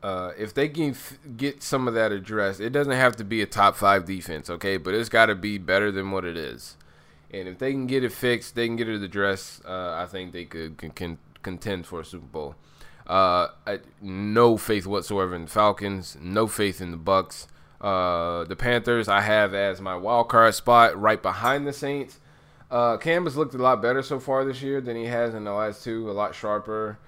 uh, 0.02 0.32
if 0.38 0.54
they 0.54 0.70
can 0.70 0.92
f- 0.92 1.18
get 1.38 1.62
some 1.62 1.88
of 1.88 1.94
that 1.94 2.12
addressed, 2.12 2.60
it 2.60 2.72
doesn't 2.72 2.94
have 2.94 3.16
to 3.18 3.24
be 3.24 3.42
a 3.42 3.46
top 3.46 3.76
five 3.76 4.06
defense, 4.06 4.50
okay? 4.50 4.78
But 4.78 4.94
it's 4.94 5.10
got 5.10 5.28
to 5.28 5.36
be 5.36 5.58
better 5.58 5.92
than 5.92 6.12
what 6.12 6.26
it 6.26 6.38
is. 6.38 6.78
And 7.32 7.48
if 7.48 7.60
they 7.60 7.72
can 7.72 7.86
get 7.86 8.04
it 8.04 8.12
fixed, 8.12 8.56
they 8.56 8.68
can 8.68 8.76
get 8.76 8.90
it 8.90 9.02
addressed. 9.02 9.64
Uh, 9.66 9.94
I 9.94 10.06
think 10.06 10.34
they 10.34 10.46
could 10.46 10.78
can, 10.78 10.92
can 10.92 11.18
contend 11.44 11.86
for 11.86 12.02
a 12.02 12.06
Super 12.06 12.26
Bowl. 12.26 12.56
Uh, 13.06 13.50
I, 13.66 13.80
no 14.02 14.58
faith 14.58 14.86
whatsoever 14.86 15.36
in 15.36 15.44
the 15.44 15.52
Falcons. 15.52 16.18
No 16.22 16.48
faith 16.48 16.82
in 16.82 16.92
the 16.92 16.98
Bucks. 16.98 17.48
Uh, 17.82 18.44
the 18.46 18.56
Panthers 18.56 19.08
I 19.08 19.22
have 19.22 19.54
as 19.54 19.80
my 19.80 19.96
wild 19.96 20.30
card 20.30 20.54
spot 20.56 21.00
right 21.00 21.22
behind 21.22 21.66
the 21.66 21.74
Saints. 21.74 22.20
Uh, 22.70 22.98
Cam 22.98 23.24
has 23.24 23.36
looked 23.36 23.56
a 23.56 23.58
lot 23.58 23.82
better 23.82 24.04
so 24.04 24.20
far 24.20 24.46
this 24.46 24.62
year 24.62 24.80
than 24.80 24.96
he 24.96 25.06
has 25.06 25.34
in 25.34 25.44
the 25.44 25.54
last 25.54 25.84
two. 25.84 26.10
A 26.10 26.14
lot 26.14 26.36
sharper. 26.36 27.00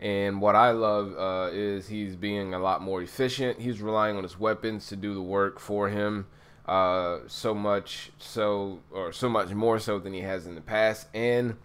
And 0.00 0.40
what 0.40 0.54
I 0.54 0.70
love 0.70 1.16
uh, 1.18 1.50
is 1.52 1.88
he's 1.88 2.14
being 2.14 2.54
a 2.54 2.58
lot 2.58 2.82
more 2.82 3.02
efficient. 3.02 3.60
He's 3.60 3.82
relying 3.82 4.16
on 4.16 4.22
his 4.22 4.38
weapons 4.38 4.86
to 4.88 4.96
do 4.96 5.12
the 5.12 5.22
work 5.22 5.58
for 5.58 5.88
him, 5.88 6.26
uh, 6.66 7.18
so 7.26 7.52
much 7.52 8.12
so, 8.18 8.80
or 8.92 9.12
so 9.12 9.28
much 9.28 9.50
more 9.50 9.80
so 9.80 9.98
than 9.98 10.12
he 10.12 10.20
has 10.20 10.46
in 10.46 10.54
the 10.54 10.60
past. 10.60 11.08
And 11.12 11.56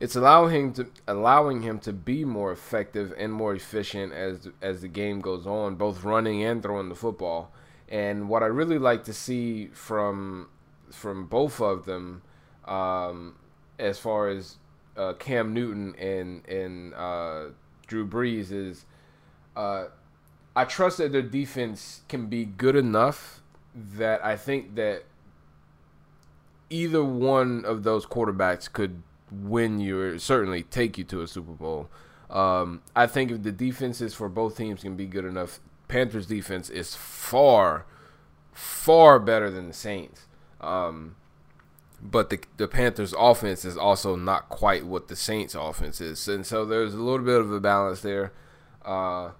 it's 0.00 0.16
allowing 0.16 0.54
him 0.54 0.72
to 0.74 0.86
allowing 1.06 1.62
him 1.62 1.78
to 1.80 1.92
be 1.92 2.24
more 2.24 2.52
effective 2.52 3.14
and 3.16 3.32
more 3.32 3.54
efficient 3.54 4.12
as 4.12 4.48
as 4.62 4.80
the 4.80 4.88
game 4.88 5.20
goes 5.20 5.46
on, 5.46 5.76
both 5.76 6.04
running 6.04 6.42
and 6.42 6.62
throwing 6.62 6.88
the 6.88 6.94
football. 6.94 7.52
And 7.88 8.28
what 8.28 8.42
I 8.42 8.46
really 8.46 8.78
like 8.78 9.04
to 9.04 9.12
see 9.12 9.66
from 9.68 10.48
from 10.90 11.26
both 11.26 11.60
of 11.60 11.84
them, 11.84 12.22
um, 12.64 13.36
as 13.78 13.98
far 13.98 14.28
as 14.28 14.56
uh, 14.96 15.14
Cam 15.14 15.54
Newton 15.54 15.94
and 15.96 16.46
and 16.46 16.94
uh, 16.94 17.46
Drew 17.86 18.06
Brees 18.06 18.50
is 18.50 18.84
uh, 19.56 19.86
I 20.54 20.64
trust 20.64 20.98
that 20.98 21.12
their 21.12 21.22
defense 21.22 22.02
can 22.08 22.26
be 22.26 22.44
good 22.44 22.76
enough 22.76 23.42
that 23.74 24.24
I 24.24 24.36
think 24.36 24.74
that 24.76 25.04
either 26.70 27.04
one 27.04 27.64
of 27.64 27.82
those 27.82 28.06
quarterbacks 28.06 28.72
could 28.72 29.02
win 29.30 29.80
you 29.80 30.00
or 30.00 30.18
certainly 30.18 30.62
take 30.62 30.98
you 30.98 31.04
to 31.04 31.20
a 31.22 31.26
Super 31.26 31.52
Bowl. 31.52 31.88
Um, 32.30 32.82
I 32.94 33.06
think 33.06 33.30
if 33.30 33.42
the 33.42 33.52
defenses 33.52 34.14
for 34.14 34.28
both 34.28 34.56
teams 34.56 34.82
can 34.82 34.96
be 34.96 35.06
good 35.06 35.24
enough, 35.24 35.60
Panthers 35.88 36.26
defense 36.26 36.68
is 36.70 36.94
far, 36.94 37.86
far 38.52 39.18
better 39.18 39.50
than 39.50 39.68
the 39.68 39.74
Saints. 39.74 40.26
Um, 40.60 41.16
but 42.02 42.30
the 42.30 42.40
the 42.56 42.68
Panthers 42.68 43.14
offense 43.18 43.64
is 43.64 43.76
also 43.76 44.16
not 44.16 44.48
quite 44.48 44.84
what 44.86 45.08
the 45.08 45.16
Saints 45.16 45.54
offense 45.54 46.00
is, 46.00 46.28
and 46.28 46.46
so 46.46 46.64
there's 46.64 46.94
a 46.94 46.98
little 46.98 47.24
bit 47.24 47.40
of 47.40 47.52
a 47.52 47.60
balance 47.60 48.00
there. 48.00 48.32
Uh, 48.84 49.30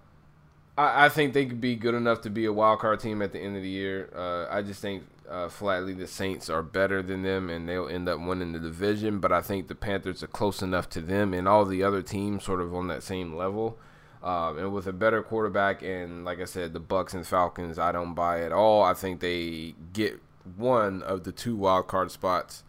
I, 0.77 1.07
I, 1.07 1.09
think 1.09 1.33
they 1.33 1.47
could 1.47 1.61
be 1.61 1.77
good 1.77 1.95
enough 1.95 2.21
to 2.23 2.31
be 2.31 2.45
a 2.47 2.53
wild 2.53 2.81
card 2.81 2.99
team 2.99 3.23
at 3.23 3.33
the 3.33 3.39
end 3.39 3.57
of 3.57 3.63
the 3.63 3.69
year. 3.69 4.11
Uh, 4.15 4.53
I 4.53 4.63
just 4.63 4.83
think 4.83 5.05
uh, 5.31 5.49
flatly 5.49 5.93
the 5.93 6.09
Saints 6.09 6.51
are 6.51 6.63
better 6.63 7.03
than 7.03 7.23
them, 7.23 7.49
and 7.49 7.69
they'll 7.69 7.89
end 7.89 8.09
up 8.09 8.21
winning 8.21 8.53
the 8.53 8.59
division. 8.59 9.21
But 9.21 9.33
I 9.33 9.41
think 9.41 9.69
the 9.69 9.75
Panthers 9.75 10.23
are 10.23 10.29
close 10.29 10.63
enough 10.63 10.89
to 10.91 11.01
them, 11.01 11.33
and 11.33 11.47
all 11.47 11.65
the 11.65 11.83
other 11.83 12.03
teams 12.03 12.45
sort 12.45 12.61
of 12.61 12.75
on 12.75 12.89
that 12.89 13.03
same 13.03 13.37
level. 13.37 13.79
Um, 14.23 14.59
and 14.59 14.73
with 14.73 14.89
a 14.89 14.93
better 14.93 15.23
quarterback, 15.23 15.83
and 15.83 16.25
like 16.25 16.41
I 16.41 16.47
said, 16.47 16.73
the 16.73 16.81
Bucks 16.81 17.15
and 17.15 17.25
Falcons, 17.25 17.79
I 17.79 17.93
don't 17.93 18.15
buy 18.15 18.43
at 18.43 18.51
all. 18.51 18.83
I 18.83 18.95
think 18.95 19.21
they 19.21 19.75
get 19.93 20.21
one 20.57 21.03
of 21.03 21.25
the 21.25 21.33
two 21.33 21.57
wild 21.57 21.87
card 21.87 22.11
spots, 22.11 22.63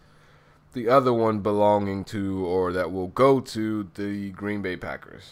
the 0.73 0.89
other 0.89 1.13
one 1.13 1.39
belonging 1.39 2.03
to 2.05 2.45
or 2.45 2.71
that 2.73 2.91
will 2.91 3.07
go 3.07 3.39
to 3.39 3.89
the 3.95 4.31
Green 4.31 4.61
Bay 4.61 4.75
Packers. 4.75 5.31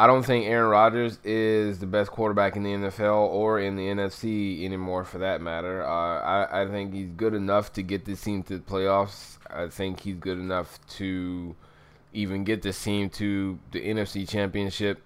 I 0.00 0.06
don't 0.06 0.22
think 0.22 0.46
Aaron 0.46 0.70
Rodgers 0.70 1.18
is 1.24 1.80
the 1.80 1.86
best 1.86 2.12
quarterback 2.12 2.54
in 2.54 2.62
the 2.62 2.70
NFL 2.70 3.30
or 3.30 3.58
in 3.58 3.74
the 3.74 3.88
NFC 3.88 4.64
anymore, 4.64 5.04
for 5.04 5.18
that 5.18 5.40
matter. 5.40 5.84
Uh, 5.84 6.20
I, 6.20 6.62
I 6.62 6.66
think 6.68 6.94
he's 6.94 7.08
good 7.16 7.34
enough 7.34 7.72
to 7.72 7.82
get 7.82 8.04
this 8.04 8.22
team 8.22 8.44
to 8.44 8.58
the 8.58 8.64
playoffs. 8.64 9.38
I 9.50 9.66
think 9.66 10.00
he's 10.00 10.14
good 10.14 10.38
enough 10.38 10.78
to 10.98 11.56
even 12.12 12.44
get 12.44 12.62
this 12.62 12.80
team 12.82 13.10
to 13.10 13.58
the 13.72 13.80
NFC 13.80 14.28
Championship 14.28 15.02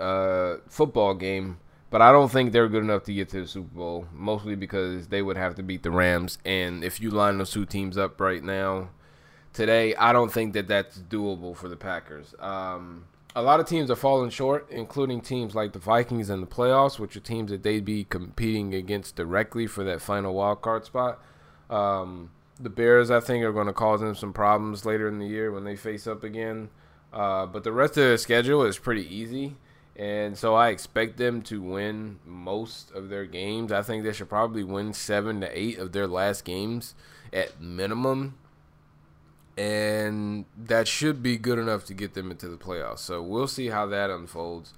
uh, 0.00 0.56
football 0.68 1.14
game. 1.14 1.58
But 1.92 2.00
I 2.00 2.10
don't 2.10 2.32
think 2.32 2.52
they're 2.52 2.70
good 2.70 2.82
enough 2.82 3.04
to 3.04 3.12
get 3.12 3.28
to 3.28 3.42
the 3.42 3.46
Super 3.46 3.76
Bowl, 3.76 4.06
mostly 4.14 4.54
because 4.54 5.08
they 5.08 5.20
would 5.20 5.36
have 5.36 5.56
to 5.56 5.62
beat 5.62 5.82
the 5.82 5.90
Rams. 5.90 6.38
And 6.42 6.82
if 6.82 7.02
you 7.02 7.10
line 7.10 7.36
those 7.36 7.50
two 7.50 7.66
teams 7.66 7.98
up 7.98 8.18
right 8.18 8.42
now, 8.42 8.88
today, 9.52 9.94
I 9.96 10.14
don't 10.14 10.32
think 10.32 10.54
that 10.54 10.68
that's 10.68 10.98
doable 10.98 11.54
for 11.54 11.68
the 11.68 11.76
Packers. 11.76 12.34
Um, 12.40 13.04
a 13.36 13.42
lot 13.42 13.60
of 13.60 13.66
teams 13.66 13.90
are 13.90 13.96
falling 13.96 14.30
short, 14.30 14.68
including 14.70 15.20
teams 15.20 15.54
like 15.54 15.74
the 15.74 15.78
Vikings 15.78 16.30
in 16.30 16.40
the 16.40 16.46
playoffs, 16.46 16.98
which 16.98 17.14
are 17.14 17.20
teams 17.20 17.50
that 17.50 17.62
they'd 17.62 17.84
be 17.84 18.04
competing 18.04 18.72
against 18.72 19.14
directly 19.14 19.66
for 19.66 19.84
that 19.84 20.00
final 20.00 20.32
wild 20.32 20.62
card 20.62 20.86
spot. 20.86 21.22
Um, 21.68 22.30
the 22.58 22.70
Bears, 22.70 23.10
I 23.10 23.20
think, 23.20 23.44
are 23.44 23.52
going 23.52 23.66
to 23.66 23.74
cause 23.74 24.00
them 24.00 24.14
some 24.14 24.32
problems 24.32 24.86
later 24.86 25.08
in 25.08 25.18
the 25.18 25.28
year 25.28 25.52
when 25.52 25.64
they 25.64 25.76
face 25.76 26.06
up 26.06 26.24
again. 26.24 26.70
Uh, 27.12 27.44
but 27.44 27.64
the 27.64 27.72
rest 27.72 27.98
of 27.98 28.08
the 28.08 28.16
schedule 28.16 28.62
is 28.62 28.78
pretty 28.78 29.14
easy. 29.14 29.56
And 29.94 30.38
so 30.38 30.54
I 30.54 30.68
expect 30.68 31.18
them 31.18 31.42
to 31.42 31.60
win 31.60 32.18
most 32.24 32.90
of 32.92 33.08
their 33.08 33.26
games. 33.26 33.72
I 33.72 33.82
think 33.82 34.04
they 34.04 34.12
should 34.12 34.28
probably 34.28 34.64
win 34.64 34.92
seven 34.94 35.40
to 35.42 35.58
eight 35.58 35.78
of 35.78 35.92
their 35.92 36.06
last 36.06 36.44
games 36.44 36.94
at 37.32 37.60
minimum 37.60 38.34
and 39.56 40.46
that 40.56 40.88
should 40.88 41.22
be 41.22 41.36
good 41.36 41.58
enough 41.58 41.84
to 41.86 41.94
get 41.94 42.14
them 42.14 42.30
into 42.30 42.48
the 42.48 42.56
playoffs. 42.56 43.00
So 43.00 43.22
we'll 43.22 43.48
see 43.48 43.68
how 43.68 43.86
that 43.86 44.10
unfolds. 44.10 44.72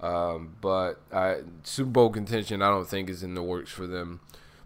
Um, 0.00 0.56
but 0.60 1.00
I, 1.12 1.40
Super 1.62 1.90
Bowl 1.90 2.10
contention, 2.10 2.62
I 2.62 2.70
don't 2.70 2.88
think 2.88 3.10
is 3.10 3.22
in 3.22 3.34
the 3.34 3.42
works 3.42 3.70
for 3.70 3.86
them. 3.86 4.20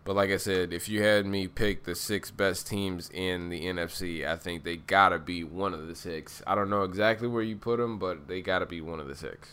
But 0.04 0.16
like 0.16 0.30
I 0.30 0.37
said, 0.37 0.73
if 0.73 0.88
you 0.88 1.02
had 1.02 1.26
me 1.26 1.49
pick 1.49 1.84
the 1.84 1.94
six 1.94 2.30
best 2.30 2.66
teams 2.66 3.11
in 3.11 3.49
the 3.49 3.64
NFC, 3.64 4.26
I 4.26 4.37
think 4.37 4.62
they 4.62 4.76
gotta 4.76 5.18
be 5.18 5.44
one 5.44 5.73
of 5.73 5.87
the 5.87 5.94
six. 5.94 6.42
I 6.46 6.54
don't 6.54 6.70
know 6.70 6.82
exactly 6.82 7.26
where 7.26 7.42
you 7.42 7.56
put 7.56 7.78
them, 7.78 7.99
but 7.99 8.28
they 8.28 8.42
gotta 8.42 8.66
be 8.66 8.80
one 8.80 9.00
of 9.00 9.08
the 9.08 9.14
six. 9.14 9.49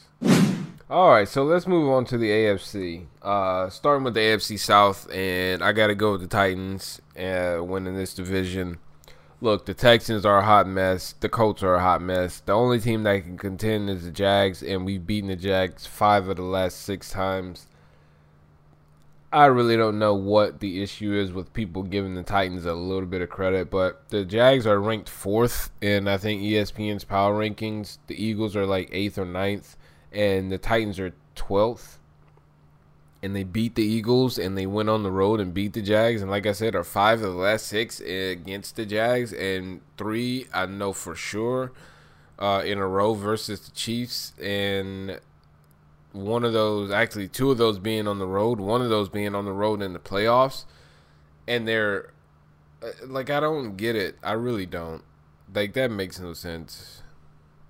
All 0.89 1.09
right, 1.09 1.27
so 1.27 1.43
let's 1.43 1.67
move 1.67 1.89
on 1.89 2.03
to 2.05 2.17
the 2.17 2.29
AFC. 2.29 3.05
Uh, 3.21 3.69
starting 3.69 4.03
with 4.03 4.13
the 4.13 4.19
AFC 4.19 4.59
South, 4.59 5.09
and 5.09 5.63
I 5.63 5.71
gotta 5.71 5.95
go 5.95 6.13
with 6.13 6.21
the 6.21 6.27
Titans 6.27 7.01
uh, 7.17 7.63
winning 7.63 7.95
this 7.95 8.13
division 8.13 8.77
look, 9.41 9.65
the 9.65 9.73
Texans 9.73 10.25
are 10.25 10.37
a 10.37 10.45
hot 10.45 10.67
mess. 10.67 11.13
The 11.19 11.27
Colts 11.27 11.63
are 11.63 11.75
a 11.75 11.81
hot 11.81 12.01
mess. 12.01 12.39
The 12.39 12.53
only 12.53 12.79
team 12.79 13.03
that 13.03 13.23
can 13.23 13.37
contend 13.37 13.89
is 13.89 14.05
the 14.05 14.11
Jags, 14.11 14.63
and 14.63 14.85
we've 14.85 15.05
beaten 15.05 15.29
the 15.29 15.35
Jags 15.35 15.85
five 15.85 16.27
of 16.27 16.37
the 16.37 16.43
last 16.43 16.79
six 16.81 17.09
times. 17.09 17.67
I 19.33 19.45
really 19.45 19.77
don't 19.77 19.97
know 19.97 20.13
what 20.13 20.59
the 20.59 20.83
issue 20.83 21.13
is 21.13 21.31
with 21.31 21.53
people 21.53 21.83
giving 21.83 22.15
the 22.15 22.23
Titans 22.23 22.65
a 22.65 22.73
little 22.73 23.07
bit 23.07 23.21
of 23.21 23.29
credit, 23.29 23.69
but 23.69 24.09
the 24.09 24.25
Jags 24.25 24.67
are 24.67 24.79
ranked 24.79 25.07
fourth 25.07 25.71
in 25.79 26.07
I 26.07 26.17
think 26.17 26.41
ESPN's 26.41 27.05
power 27.05 27.39
rankings. 27.39 27.97
The 28.07 28.21
Eagles 28.21 28.55
are 28.55 28.65
like 28.65 28.89
eighth 28.91 29.17
or 29.17 29.25
ninth, 29.25 29.77
and 30.11 30.51
the 30.51 30.57
Titans 30.57 30.99
are 30.99 31.13
twelfth 31.35 31.97
and 33.23 33.35
they 33.35 33.43
beat 33.43 33.75
the 33.75 33.83
Eagles 33.83 34.37
and 34.37 34.57
they 34.57 34.65
went 34.65 34.89
on 34.89 35.03
the 35.03 35.11
road 35.11 35.39
and 35.39 35.53
beat 35.53 35.73
the 35.73 35.81
Jags. 35.81 36.21
And 36.21 36.31
like 36.31 36.45
I 36.45 36.53
said, 36.53 36.75
are 36.75 36.83
five 36.83 37.21
of 37.21 37.33
the 37.33 37.39
last 37.39 37.67
six 37.67 37.99
against 37.99 38.75
the 38.75 38.85
Jags, 38.85 39.31
and 39.33 39.81
three 39.97 40.47
I 40.53 40.65
know 40.65 40.91
for 40.93 41.15
sure 41.15 41.71
uh, 42.39 42.63
in 42.65 42.79
a 42.79 42.87
row 42.87 43.13
versus 43.13 43.61
the 43.61 43.71
Chiefs. 43.71 44.33
And 44.39 45.19
one 46.13 46.43
of 46.43 46.53
those, 46.53 46.91
actually, 46.91 47.27
two 47.27 47.51
of 47.51 47.57
those 47.57 47.79
being 47.79 48.07
on 48.07 48.19
the 48.19 48.27
road, 48.27 48.59
one 48.59 48.81
of 48.81 48.89
those 48.89 49.09
being 49.09 49.35
on 49.35 49.45
the 49.45 49.53
road 49.53 49.81
in 49.81 49.93
the 49.93 49.99
playoffs. 49.99 50.65
And 51.47 51.67
they're 51.67 52.11
uh, 52.81 52.89
like, 53.05 53.29
I 53.29 53.39
don't 53.39 53.75
get 53.77 53.95
it. 53.95 54.17
I 54.23 54.33
really 54.33 54.65
don't. 54.65 55.03
Like, 55.53 55.73
that 55.73 55.91
makes 55.91 56.19
no 56.19 56.33
sense. 56.33 57.01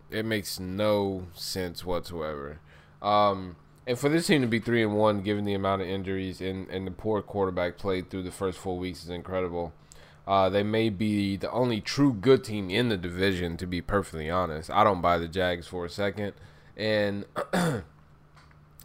It 0.10 0.26
makes 0.26 0.60
no 0.60 1.28
sense 1.34 1.86
whatsoever. 1.86 2.60
Um, 3.02 3.56
and 3.88 3.98
for 3.98 4.10
this 4.10 4.28
team 4.28 4.42
to 4.42 4.48
be 4.48 4.60
three 4.60 4.84
and 4.84 4.96
one, 4.96 5.22
given 5.22 5.46
the 5.46 5.54
amount 5.54 5.82
of 5.82 5.88
injuries 5.88 6.42
and, 6.42 6.70
and 6.70 6.86
the 6.86 6.92
poor 6.92 7.22
quarterback 7.22 7.78
play 7.78 8.02
through 8.02 8.24
the 8.24 8.32
first 8.32 8.60
four 8.60 8.78
weeks, 8.78 9.04
is 9.04 9.10
incredible. 9.10 9.74
Uh, 10.28 10.50
they 10.50 10.64
may 10.64 10.90
be 10.90 11.36
the 11.36 11.50
only 11.52 11.82
true 11.82 12.14
good 12.14 12.44
team 12.44 12.70
in 12.70 12.90
the 12.90 12.98
division, 12.98 13.58
to 13.58 13.66
be 13.66 13.82
perfectly 13.82 14.30
honest. 14.30 14.70
I 14.70 14.84
don't 14.84 15.02
buy 15.02 15.18
the 15.18 15.28
Jags 15.28 15.68
for 15.68 15.86
a 15.86 15.90
second, 15.90 16.34
and 16.78 17.26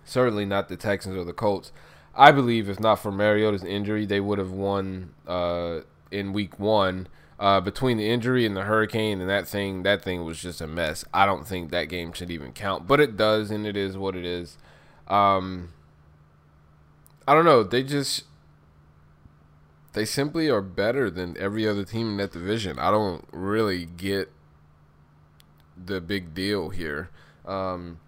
certainly 0.07 0.47
not 0.47 0.69
the 0.69 0.77
Texans 0.77 1.17
or 1.17 1.25
the 1.25 1.35
Colts. 1.35 1.73
I 2.15 2.33
believe 2.33 2.71
if 2.71 2.81
not 2.81 3.01
for 3.01 3.13
Mariota's 3.13 3.65
injury, 3.65 4.07
they 4.07 4.21
would 4.21 4.39
have 4.39 4.51
won 4.51 5.13
uh, 5.27 5.81
in 6.11 6.33
Week 6.33 6.59
One. 6.59 7.09
Uh, 7.39 7.61
between 7.61 7.99
the 7.99 8.09
injury 8.09 8.47
and 8.47 8.57
the 8.57 8.63
hurricane 8.63 9.21
and 9.21 9.29
that 9.29 9.47
thing, 9.47 9.83
that 9.83 10.03
thing 10.03 10.25
was 10.25 10.41
just 10.41 10.63
a 10.63 10.67
mess. 10.67 11.05
I 11.13 11.27
don't 11.27 11.47
think 11.47 11.71
that 11.71 11.91
game 11.91 12.15
should 12.15 12.31
even 12.31 12.53
count, 12.53 12.87
but 12.87 12.99
it 12.99 13.15
does, 13.19 13.51
and 13.51 13.67
it 13.67 13.77
is 13.77 13.95
what 13.95 14.17
it 14.17 14.25
is. 14.25 14.57
Um, 15.07 15.75
I 17.29 17.35
don't 17.35 17.45
know. 17.45 17.63
They 17.63 17.83
just 17.83 18.25
they 19.93 20.05
simply 20.05 20.49
are 20.49 20.63
better 20.63 21.11
than 21.11 21.37
every 21.39 21.67
other 21.67 21.85
team 21.85 22.11
in 22.11 22.17
that 22.19 22.33
division. 22.33 22.79
I 22.79 22.91
don't 22.91 23.27
really 23.33 23.85
get 23.85 24.31
the 25.77 26.01
big 26.01 26.35
deal 26.35 26.71
here. 26.71 27.11
Um, 27.45 27.99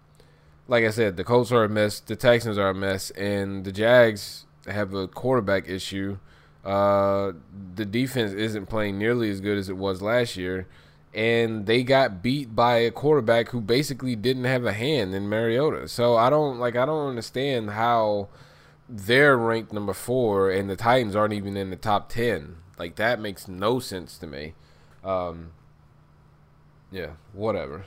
like 0.69 0.85
I 0.85 0.91
said, 0.91 1.17
the 1.17 1.23
Colts 1.25 1.51
are 1.51 1.65
a 1.65 1.69
mess, 1.69 1.99
the 1.99 2.15
Texans 2.15 2.57
are 2.57 2.69
a 2.69 2.73
mess, 2.73 3.09
and 3.11 3.65
the 3.65 3.71
Jags 3.71 4.45
have 4.67 4.93
a 4.93 5.07
quarterback 5.07 5.67
issue. 5.67 6.17
Uh, 6.63 7.33
the 7.75 7.85
defense 7.85 8.31
isn't 8.31 8.67
playing 8.67 8.97
nearly 8.97 9.29
as 9.29 9.41
good 9.41 9.57
as 9.57 9.69
it 9.69 9.77
was 9.77 10.01
last 10.01 10.37
year 10.37 10.67
and 11.13 11.65
they 11.65 11.83
got 11.83 12.21
beat 12.21 12.55
by 12.55 12.77
a 12.77 12.91
quarterback 12.91 13.49
who 13.49 13.61
basically 13.61 14.15
didn't 14.15 14.43
have 14.43 14.65
a 14.65 14.73
hand 14.73 15.15
in 15.15 15.27
Mariota. 15.27 15.87
So 15.87 16.15
I 16.15 16.29
don't 16.29 16.59
like 16.59 16.75
I 16.75 16.85
don't 16.85 17.09
understand 17.09 17.71
how 17.71 18.29
they're 18.87 19.37
ranked 19.37 19.73
number 19.73 19.93
4 19.93 20.51
and 20.51 20.69
the 20.69 20.75
Titans 20.75 21.15
aren't 21.15 21.33
even 21.33 21.57
in 21.57 21.69
the 21.69 21.75
top 21.75 22.09
10. 22.09 22.57
Like 22.77 22.95
that 22.95 23.19
makes 23.19 23.47
no 23.47 23.79
sense 23.79 24.17
to 24.19 24.27
me. 24.27 24.53
Um 25.03 25.51
yeah, 26.91 27.11
whatever. 27.33 27.85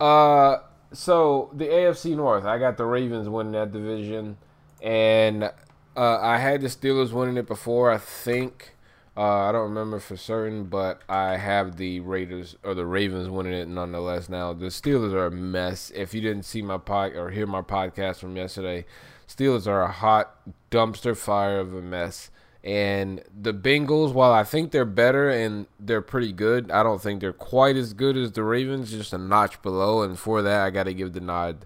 Uh 0.00 0.58
so 0.92 1.50
the 1.52 1.66
AFC 1.66 2.16
North, 2.16 2.44
I 2.44 2.58
got 2.58 2.76
the 2.76 2.86
Ravens 2.86 3.28
winning 3.28 3.52
that 3.52 3.72
division 3.72 4.36
and 4.82 5.44
uh, 5.44 6.18
I 6.20 6.38
had 6.38 6.60
the 6.60 6.68
Steelers 6.68 7.12
winning 7.12 7.36
it 7.36 7.46
before, 7.46 7.90
I 7.90 7.98
think. 7.98 8.74
Uh, 9.16 9.48
I 9.48 9.52
don't 9.52 9.70
remember 9.70 9.98
for 9.98 10.16
certain, 10.16 10.64
but 10.64 11.00
I 11.08 11.38
have 11.38 11.78
the 11.78 12.00
Raiders 12.00 12.56
or 12.62 12.74
the 12.74 12.84
Ravens 12.84 13.30
winning 13.30 13.54
it 13.54 13.66
nonetheless. 13.66 14.28
Now 14.28 14.52
the 14.52 14.66
Steelers 14.66 15.14
are 15.14 15.26
a 15.26 15.30
mess. 15.30 15.90
If 15.94 16.12
you 16.12 16.20
didn't 16.20 16.44
see 16.44 16.60
my 16.60 16.76
pod 16.76 17.14
or 17.14 17.30
hear 17.30 17.46
my 17.46 17.62
podcast 17.62 18.16
from 18.18 18.36
yesterday, 18.36 18.84
Steelers 19.26 19.66
are 19.66 19.82
a 19.82 19.90
hot 19.90 20.36
dumpster 20.70 21.16
fire 21.16 21.58
of 21.58 21.72
a 21.72 21.80
mess. 21.80 22.30
And 22.66 23.22
the 23.32 23.54
Bengals, 23.54 24.12
while 24.12 24.32
I 24.32 24.42
think 24.42 24.72
they're 24.72 24.84
better 24.84 25.30
and 25.30 25.68
they're 25.78 26.02
pretty 26.02 26.32
good, 26.32 26.68
I 26.72 26.82
don't 26.82 27.00
think 27.00 27.20
they're 27.20 27.32
quite 27.32 27.76
as 27.76 27.92
good 27.92 28.16
as 28.16 28.32
the 28.32 28.42
Ravens, 28.42 28.90
just 28.90 29.12
a 29.12 29.18
notch 29.18 29.62
below. 29.62 30.02
And 30.02 30.18
for 30.18 30.42
that, 30.42 30.66
I 30.66 30.70
got 30.70 30.84
to 30.84 30.92
give 30.92 31.12
the 31.12 31.20
nod 31.20 31.64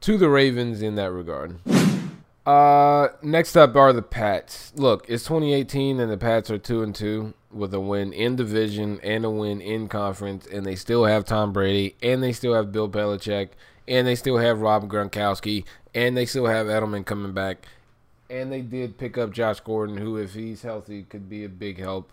to 0.00 0.18
the 0.18 0.28
Ravens 0.28 0.82
in 0.82 0.96
that 0.96 1.12
regard. 1.12 1.60
Uh, 2.44 3.10
next 3.22 3.56
up 3.56 3.76
are 3.76 3.92
the 3.92 4.02
Pats. 4.02 4.72
Look, 4.74 5.08
it's 5.08 5.22
2018 5.22 6.00
and 6.00 6.10
the 6.10 6.18
Pats 6.18 6.50
are 6.50 6.58
two 6.58 6.82
and 6.82 6.92
two 6.92 7.34
with 7.52 7.72
a 7.72 7.78
win 7.78 8.12
in 8.12 8.34
division 8.34 8.98
and 9.04 9.24
a 9.24 9.30
win 9.30 9.60
in 9.60 9.86
conference, 9.86 10.44
and 10.46 10.66
they 10.66 10.74
still 10.74 11.04
have 11.04 11.24
Tom 11.24 11.52
Brady, 11.52 11.94
and 12.02 12.20
they 12.20 12.32
still 12.32 12.54
have 12.54 12.72
Bill 12.72 12.88
Belichick, 12.88 13.50
and 13.86 14.08
they 14.08 14.16
still 14.16 14.38
have 14.38 14.60
Rob 14.60 14.90
Gronkowski, 14.90 15.64
and 15.94 16.16
they 16.16 16.26
still 16.26 16.46
have 16.46 16.66
Edelman 16.66 17.06
coming 17.06 17.32
back, 17.32 17.66
and 18.32 18.50
they 18.50 18.62
did 18.62 18.96
pick 18.96 19.18
up 19.18 19.30
Josh 19.30 19.60
Gordon, 19.60 19.98
who, 19.98 20.16
if 20.16 20.32
he's 20.32 20.62
healthy, 20.62 21.02
could 21.02 21.28
be 21.28 21.44
a 21.44 21.50
big 21.50 21.78
help. 21.78 22.12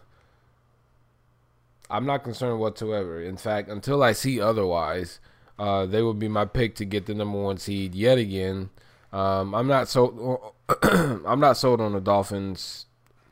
I'm 1.90 2.06
not 2.06 2.26
concerned 2.26 2.60
whatsoever. 2.60 3.24
In 3.24 3.38
fact, 3.38 3.70
until 3.70 4.04
I 4.04 4.12
see 4.12 4.40
otherwise, 4.40 5.22
uh, 5.58 5.86
they 5.86 6.02
will 6.02 6.14
be 6.14 6.28
my 6.28 6.44
pick 6.44 6.76
to 6.76 6.86
get 6.86 7.06
the 7.06 7.14
number 7.14 7.42
one 7.42 7.58
seed 7.58 7.96
yet 7.96 8.18
again. 8.18 8.70
Um, 9.14 9.56
I'm 9.56 9.68
not 9.68 9.88
so 9.88 10.54
I'm 10.84 11.40
not 11.40 11.58
sold 11.58 11.80
on 11.80 11.94
the 11.94 12.02
Dolphins 12.02 12.86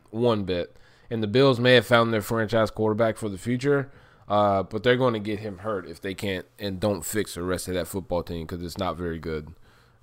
one 0.10 0.46
bit. 0.46 0.75
And 1.10 1.22
the 1.22 1.27
Bills 1.27 1.60
may 1.60 1.75
have 1.75 1.86
found 1.86 2.13
their 2.13 2.22
franchise 2.22 2.72
quarterback 2.72 3.17
for 3.17 3.29
the 3.29 3.38
future, 3.38 3.91
uh, 4.27 4.63
but 4.63 4.84
they're 4.84 4.98
going 4.98 5.13
to 5.13 5.20
get 5.20 5.39
him 5.39 5.60
hurt 5.60 5.88
if 5.88 6.01
they 6.01 6.13
can't 6.13 6.46
and 6.58 6.79
don't 6.79 7.06
fix 7.06 7.36
the 7.36 7.44
rest 7.44 7.67
of 7.67 7.74
that 7.75 7.88
football 7.88 8.24
team 8.24 8.46
because 8.46 8.63
it's 8.63 8.77
not 8.77 8.98
very 8.98 9.20
good. 9.20 9.53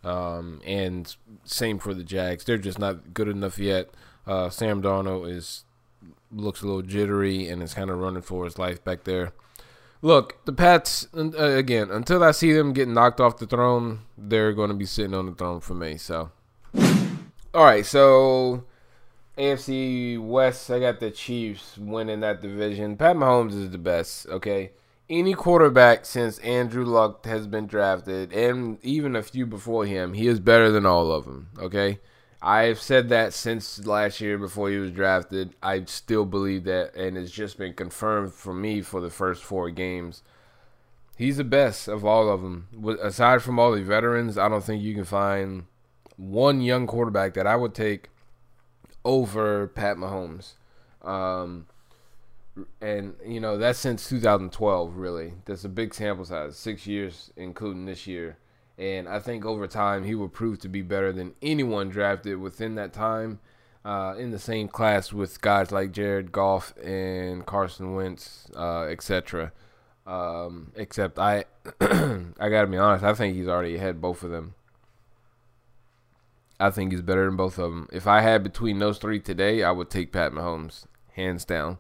Um, 0.05 0.61
and 0.67 1.15
same 1.45 1.79
for 1.79 1.95
the 1.95 2.05
Jags; 2.05 2.45
they're 2.45 2.59
just 2.59 2.79
not 2.79 3.15
good 3.15 3.29
enough 3.29 3.59
yet. 3.59 3.91
Uh, 4.27 4.51
Sam 4.51 4.83
Darnold 4.83 5.31
is 5.31 5.65
looks 6.33 6.63
a 6.63 6.67
little 6.67 6.83
jittery 6.83 7.49
and 7.49 7.63
is 7.63 7.75
kind 7.75 7.91
of 7.91 7.99
running 7.99 8.23
for 8.23 8.45
his 8.45 8.59
life 8.59 8.83
back 8.85 9.05
there. 9.05 9.33
Look, 10.03 10.45
the 10.45 10.53
Pats 10.53 11.09
uh, 11.17 11.31
again. 11.31 11.91
Until 11.91 12.23
I 12.23 12.33
see 12.33 12.53
them 12.53 12.75
getting 12.75 12.93
knocked 12.93 13.21
off 13.21 13.39
the 13.39 13.47
throne, 13.47 14.01
they're 14.19 14.53
going 14.53 14.69
to 14.69 14.75
be 14.75 14.85
sitting 14.85 15.15
on 15.15 15.27
the 15.27 15.33
throne 15.33 15.61
for 15.61 15.75
me. 15.75 15.97
So, 15.97 16.31
all 17.55 17.65
right. 17.65 17.87
So, 17.87 18.65
AFC 19.39 20.21
West, 20.21 20.71
I 20.71 20.81
got 20.81 21.01
the 21.01 21.11
Chiefs 21.11 21.79
winning 21.79 22.21
that 22.21 22.43
division. 22.43 22.99
Pat 22.99 23.17
Mahomes 23.17 23.53
is 23.53 23.71
the 23.71 23.79
best. 23.79 24.27
Okay, 24.27 24.73
any 25.09 25.35
quarterback 25.35 26.07
since 26.07 26.39
Andrew 26.39 26.85
Luck 26.85 27.25
has 27.27 27.47
been 27.47 27.67
drafted, 27.67 28.33
and 28.33 28.79
even 28.83 29.17
a 29.17 29.23
few 29.23 29.47
before 29.47 29.87
him, 29.87 30.15
he 30.15 30.27
is 30.27 30.41
better 30.41 30.71
than 30.71 30.87
all 30.87 31.13
of 31.13 31.25
them. 31.25 31.49
Okay. 31.59 32.01
I've 32.41 32.79
said 32.79 33.09
that 33.09 33.33
since 33.33 33.87
last 33.87 34.21
year 34.21 34.37
before 34.37 34.69
he 34.69 34.77
was 34.77 34.91
drafted. 34.91 35.55
I 35.63 35.83
still 35.87 36.27
believe 36.27 36.65
that, 36.65 36.95
and 36.95 37.17
it's 37.17 37.31
just 37.31 37.57
been 37.57 37.73
confirmed 37.73 38.35
for 38.35 38.53
me 38.53 38.83
for 38.83 39.01
the 39.01 39.09
first 39.09 39.43
four 39.43 39.71
games. 39.71 40.23
He's 41.17 41.39
the 41.39 41.45
best 41.45 41.89
of 41.89 42.05
all 42.05 42.29
of 42.29 42.43
them. 42.43 42.69
Aside 43.03 43.41
from 43.41 43.59
all 43.59 43.73
the 43.73 43.83
veterans, 43.83 44.37
I 44.37 44.51
don't 44.51 44.63
think 44.63 44.83
you 44.83 44.95
can 44.95 45.05
find 45.05 45.65
one 46.17 46.61
young 46.61 46.87
quarterback 46.87 47.33
that 47.35 47.47
I 47.47 47.57
would 47.57 47.75
take 47.75 48.11
over 49.07 49.67
Pat 49.69 49.97
Mahomes. 49.97 50.53
Um, 51.01 51.67
and 52.81 53.15
you 53.27 53.41
know 53.41 53.59
that's 53.59 53.79
since 53.79 54.09
2012. 54.09 54.97
Really, 54.97 55.35
that's 55.45 55.65
a 55.65 55.69
big 55.69 55.95
sample 55.95 56.25
size, 56.25 56.57
six 56.57 56.87
years, 56.87 57.33
including 57.37 57.87
this 57.87 58.07
year. 58.07 58.39
And 58.77 59.09
I 59.09 59.21
think 59.21 59.45
over 59.45 59.67
time 59.67 60.05
he 60.05 60.15
will 60.15 60.29
prove 60.29 60.59
to 60.61 60.69
be 60.69 60.83
better 60.83 61.13
than 61.13 61.35
anyone 61.41 61.91
drafted 61.91 62.39
within 62.39 62.75
that 62.77 62.93
time. 62.93 63.41
Uh, 63.85 64.15
in 64.17 64.31
the 64.31 64.39
same 64.39 64.67
class 64.67 65.13
with 65.13 65.43
guys 65.43 65.71
like 65.71 65.93
Jared 65.93 66.33
Goff 66.33 66.73
and 66.83 67.45
Carson 67.45 67.95
Wentz, 67.95 68.49
uh, 68.57 68.85
etc. 68.85 69.53
Um, 70.07 70.73
except 70.75 71.19
I, 71.19 71.45
I 71.83 72.49
gotta 72.49 72.67
be 72.67 72.79
honest. 72.79 73.05
I 73.05 73.13
think 73.13 73.37
he's 73.37 73.47
already 73.47 73.77
ahead 73.77 74.01
both 74.01 74.23
of 74.23 74.31
them. 74.31 74.55
I 76.59 76.71
think 76.71 76.93
he's 76.93 77.03
better 77.03 77.27
than 77.27 77.37
both 77.37 77.59
of 77.59 77.73
them. 77.73 77.89
If 77.93 78.07
I 78.07 78.23
had 78.23 78.43
between 78.43 78.79
those 78.79 78.97
three 78.97 79.21
today, 79.21 79.63
I 79.63 79.71
would 79.71 79.91
take 79.91 80.13
Pat 80.13 80.33
Mahomes 80.33 80.87
hands 81.13 81.45
down. 81.45 81.77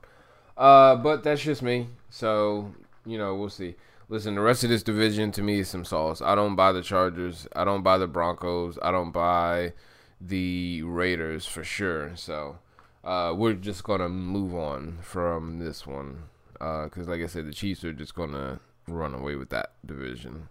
Uh, 0.56 0.96
but 0.96 1.22
that's 1.24 1.42
just 1.42 1.62
me. 1.62 1.88
So 2.10 2.72
you 3.06 3.18
know, 3.18 3.34
we'll 3.34 3.50
see. 3.50 3.74
Listen, 4.08 4.34
the 4.34 4.40
rest 4.40 4.64
of 4.64 4.70
this 4.70 4.82
division 4.82 5.32
to 5.32 5.42
me 5.42 5.60
is 5.60 5.68
some 5.68 5.84
sauce. 5.84 6.20
I 6.20 6.34
don't 6.34 6.56
buy 6.56 6.72
the 6.72 6.82
Chargers. 6.82 7.48
I 7.56 7.64
don't 7.64 7.82
buy 7.82 7.98
the 7.98 8.06
Broncos. 8.06 8.78
I 8.82 8.90
don't 8.90 9.12
buy 9.12 9.72
the 10.20 10.82
Raiders 10.82 11.46
for 11.46 11.64
sure. 11.64 12.14
So 12.14 12.58
uh, 13.02 13.34
we're 13.36 13.54
just 13.54 13.82
gonna 13.84 14.08
move 14.08 14.54
on 14.54 14.98
from 15.02 15.58
this 15.58 15.86
one 15.86 16.24
because, 16.52 17.08
uh, 17.08 17.10
like 17.10 17.22
I 17.22 17.26
said, 17.26 17.46
the 17.46 17.52
Chiefs 17.52 17.84
are 17.84 17.92
just 17.92 18.14
gonna 18.14 18.60
run 18.86 19.14
away 19.14 19.36
with 19.36 19.50
that 19.50 19.72
division. 19.84 20.48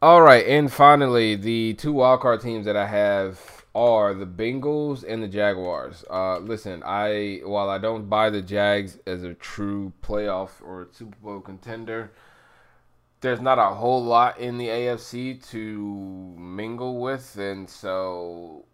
All 0.00 0.22
right, 0.22 0.46
and 0.46 0.72
finally, 0.72 1.34
the 1.34 1.74
two 1.74 1.92
wildcard 1.92 2.40
teams 2.40 2.66
that 2.66 2.76
I 2.76 2.86
have 2.86 3.66
are 3.74 4.14
the 4.14 4.26
Bengals 4.26 5.02
and 5.02 5.20
the 5.20 5.26
Jaguars. 5.26 6.04
Uh, 6.08 6.38
listen, 6.38 6.84
I 6.86 7.40
while 7.44 7.68
I 7.68 7.78
don't 7.78 8.08
buy 8.08 8.30
the 8.30 8.40
Jags 8.40 9.00
as 9.08 9.24
a 9.24 9.34
true 9.34 9.92
playoff 10.00 10.50
or 10.62 10.86
Super 10.92 11.16
Bowl 11.20 11.40
contender, 11.40 12.12
there's 13.22 13.40
not 13.40 13.58
a 13.58 13.74
whole 13.74 14.04
lot 14.04 14.38
in 14.38 14.56
the 14.56 14.68
AFC 14.68 15.44
to 15.50 16.36
mingle 16.38 17.00
with, 17.00 17.36
and 17.36 17.68
so 17.68 18.66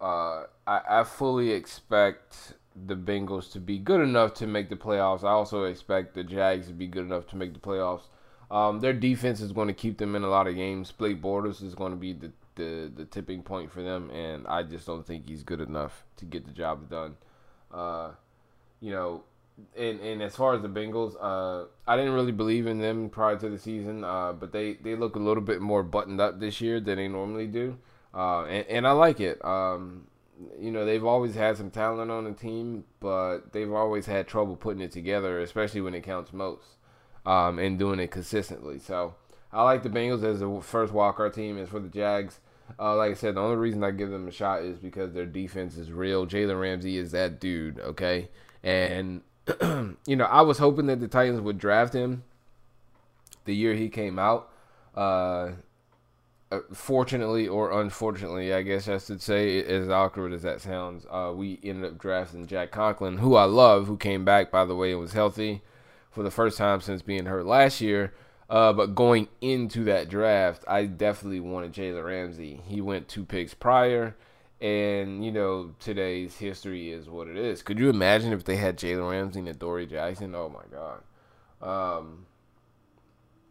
uh, 0.00 0.42
I, 0.66 0.80
I 0.90 1.04
fully 1.04 1.52
expect 1.52 2.54
the 2.86 2.96
Bengals 2.96 3.52
to 3.52 3.60
be 3.60 3.78
good 3.78 4.00
enough 4.00 4.34
to 4.34 4.48
make 4.48 4.70
the 4.70 4.76
playoffs. 4.76 5.22
I 5.22 5.30
also 5.30 5.64
expect 5.64 6.16
the 6.16 6.24
Jags 6.24 6.66
to 6.66 6.72
be 6.72 6.88
good 6.88 7.04
enough 7.04 7.28
to 7.28 7.36
make 7.36 7.54
the 7.54 7.60
playoffs. 7.60 8.08
Um, 8.50 8.80
their 8.80 8.92
defense 8.92 9.40
is 9.40 9.52
going 9.52 9.68
to 9.68 9.74
keep 9.74 9.98
them 9.98 10.14
in 10.14 10.22
a 10.22 10.28
lot 10.28 10.46
of 10.46 10.54
games. 10.54 10.92
Blake 10.92 11.20
Bortles 11.20 11.62
is 11.62 11.74
going 11.74 11.92
to 11.92 11.96
be 11.96 12.12
the, 12.12 12.32
the, 12.54 12.92
the 12.94 13.04
tipping 13.04 13.42
point 13.42 13.70
for 13.70 13.82
them, 13.82 14.10
and 14.10 14.46
I 14.46 14.62
just 14.62 14.86
don't 14.86 15.06
think 15.06 15.28
he's 15.28 15.42
good 15.42 15.60
enough 15.60 16.04
to 16.16 16.24
get 16.24 16.46
the 16.46 16.52
job 16.52 16.88
done. 16.90 17.16
Uh, 17.72 18.10
you 18.80 18.92
know, 18.92 19.24
and 19.76 20.00
and 20.00 20.22
as 20.22 20.36
far 20.36 20.54
as 20.54 20.62
the 20.62 20.68
Bengals, 20.68 21.14
uh, 21.20 21.66
I 21.86 21.96
didn't 21.96 22.12
really 22.12 22.32
believe 22.32 22.66
in 22.66 22.78
them 22.78 23.08
prior 23.08 23.36
to 23.38 23.48
the 23.48 23.58
season, 23.58 24.04
uh, 24.04 24.32
but 24.32 24.52
they, 24.52 24.74
they 24.74 24.94
look 24.94 25.16
a 25.16 25.20
little 25.20 25.42
bit 25.42 25.60
more 25.60 25.82
buttoned 25.82 26.20
up 26.20 26.40
this 26.40 26.60
year 26.60 26.80
than 26.80 26.96
they 26.96 27.08
normally 27.08 27.46
do, 27.46 27.78
uh, 28.14 28.44
and, 28.44 28.66
and 28.68 28.86
I 28.86 28.92
like 28.92 29.20
it. 29.20 29.44
Um, 29.44 30.06
you 30.58 30.70
know, 30.70 30.84
they've 30.84 31.04
always 31.04 31.34
had 31.34 31.56
some 31.56 31.70
talent 31.70 32.10
on 32.10 32.24
the 32.24 32.32
team, 32.32 32.84
but 33.00 33.52
they've 33.52 33.72
always 33.72 34.06
had 34.06 34.26
trouble 34.26 34.56
putting 34.56 34.82
it 34.82 34.90
together, 34.90 35.40
especially 35.40 35.80
when 35.80 35.94
it 35.94 36.02
counts 36.02 36.32
most, 36.32 36.76
um, 37.26 37.58
and 37.58 37.78
doing 37.78 38.00
it 38.00 38.10
consistently. 38.10 38.78
So 38.78 39.14
I 39.52 39.62
like 39.62 39.82
the 39.82 39.88
Bengals 39.88 40.24
as 40.24 40.40
the 40.40 40.60
first 40.60 40.92
wildcard 40.92 41.34
team. 41.34 41.58
As 41.58 41.68
for 41.68 41.80
the 41.80 41.88
Jags, 41.88 42.40
uh, 42.78 42.96
like 42.96 43.12
I 43.12 43.14
said, 43.14 43.36
the 43.36 43.40
only 43.40 43.56
reason 43.56 43.84
I 43.84 43.90
give 43.90 44.10
them 44.10 44.28
a 44.28 44.32
shot 44.32 44.62
is 44.62 44.78
because 44.78 45.12
their 45.12 45.26
defense 45.26 45.76
is 45.76 45.92
real. 45.92 46.26
Jalen 46.26 46.60
Ramsey 46.60 46.98
is 46.98 47.12
that 47.12 47.40
dude, 47.40 47.78
okay? 47.78 48.28
And 48.62 49.22
you 50.06 50.16
know, 50.16 50.24
I 50.24 50.42
was 50.42 50.58
hoping 50.58 50.86
that 50.86 51.00
the 51.00 51.08
Titans 51.08 51.40
would 51.40 51.58
draft 51.58 51.94
him 51.94 52.24
the 53.44 53.54
year 53.54 53.74
he 53.74 53.88
came 53.88 54.18
out. 54.18 54.50
Uh, 54.96 55.52
uh, 56.52 56.60
fortunately 56.72 57.48
or 57.48 57.80
unfortunately, 57.80 58.52
I 58.52 58.62
guess 58.62 58.86
I 58.86 58.98
should 58.98 59.20
say, 59.20 59.62
as 59.64 59.88
awkward 59.88 60.32
as 60.32 60.42
that 60.42 60.60
sounds, 60.60 61.06
uh, 61.10 61.32
we 61.34 61.58
ended 61.64 61.90
up 61.90 61.98
drafting 61.98 62.46
Jack 62.46 62.70
Conklin, 62.70 63.18
who 63.18 63.34
I 63.34 63.44
love, 63.44 63.86
who 63.86 63.96
came 63.96 64.24
back, 64.24 64.50
by 64.50 64.64
the 64.64 64.76
way, 64.76 64.92
and 64.92 65.00
was 65.00 65.14
healthy 65.14 65.62
for 66.14 66.22
the 66.22 66.30
first 66.30 66.56
time 66.56 66.80
since 66.80 67.02
being 67.02 67.26
hurt 67.26 67.46
last 67.46 67.80
year. 67.80 68.14
Uh, 68.48 68.72
but 68.72 68.94
going 68.94 69.28
into 69.40 69.84
that 69.84 70.08
draft, 70.08 70.64
I 70.68 70.84
definitely 70.84 71.40
wanted 71.40 71.72
Jalen 71.72 72.04
Ramsey. 72.04 72.60
He 72.66 72.80
went 72.80 73.08
two 73.08 73.24
picks 73.24 73.54
prior. 73.54 74.16
And 74.60 75.24
you 75.24 75.32
know 75.32 75.74
today's 75.78 76.36
history 76.36 76.90
is 76.90 77.08
what 77.08 77.28
it 77.28 77.36
is. 77.36 77.62
Could 77.62 77.78
you 77.78 77.90
imagine 77.90 78.32
if 78.32 78.44
they 78.44 78.56
had 78.56 78.78
Jalen 78.78 79.10
Ramsey 79.10 79.40
and 79.40 79.48
Adoree 79.48 79.86
Jackson? 79.86 80.34
Oh 80.34 80.48
my 80.48 80.62
god. 80.70 81.98
Um, 81.98 82.26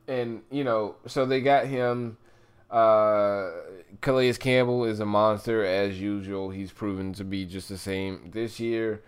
and 0.07 0.41
you 0.49 0.63
know, 0.63 0.95
so 1.05 1.25
they 1.25 1.41
got 1.41 1.67
him. 1.67 2.17
Uh, 2.71 3.51
Calais 4.01 4.33
Campbell 4.33 4.85
is 4.85 4.99
a 4.99 5.05
monster 5.05 5.63
as 5.63 5.99
usual. 5.99 6.49
He's 6.49 6.71
proven 6.71 7.13
to 7.13 7.23
be 7.23 7.45
just 7.45 7.69
the 7.69 7.77
same 7.77 8.31
this 8.31 8.59
year, 8.59 9.03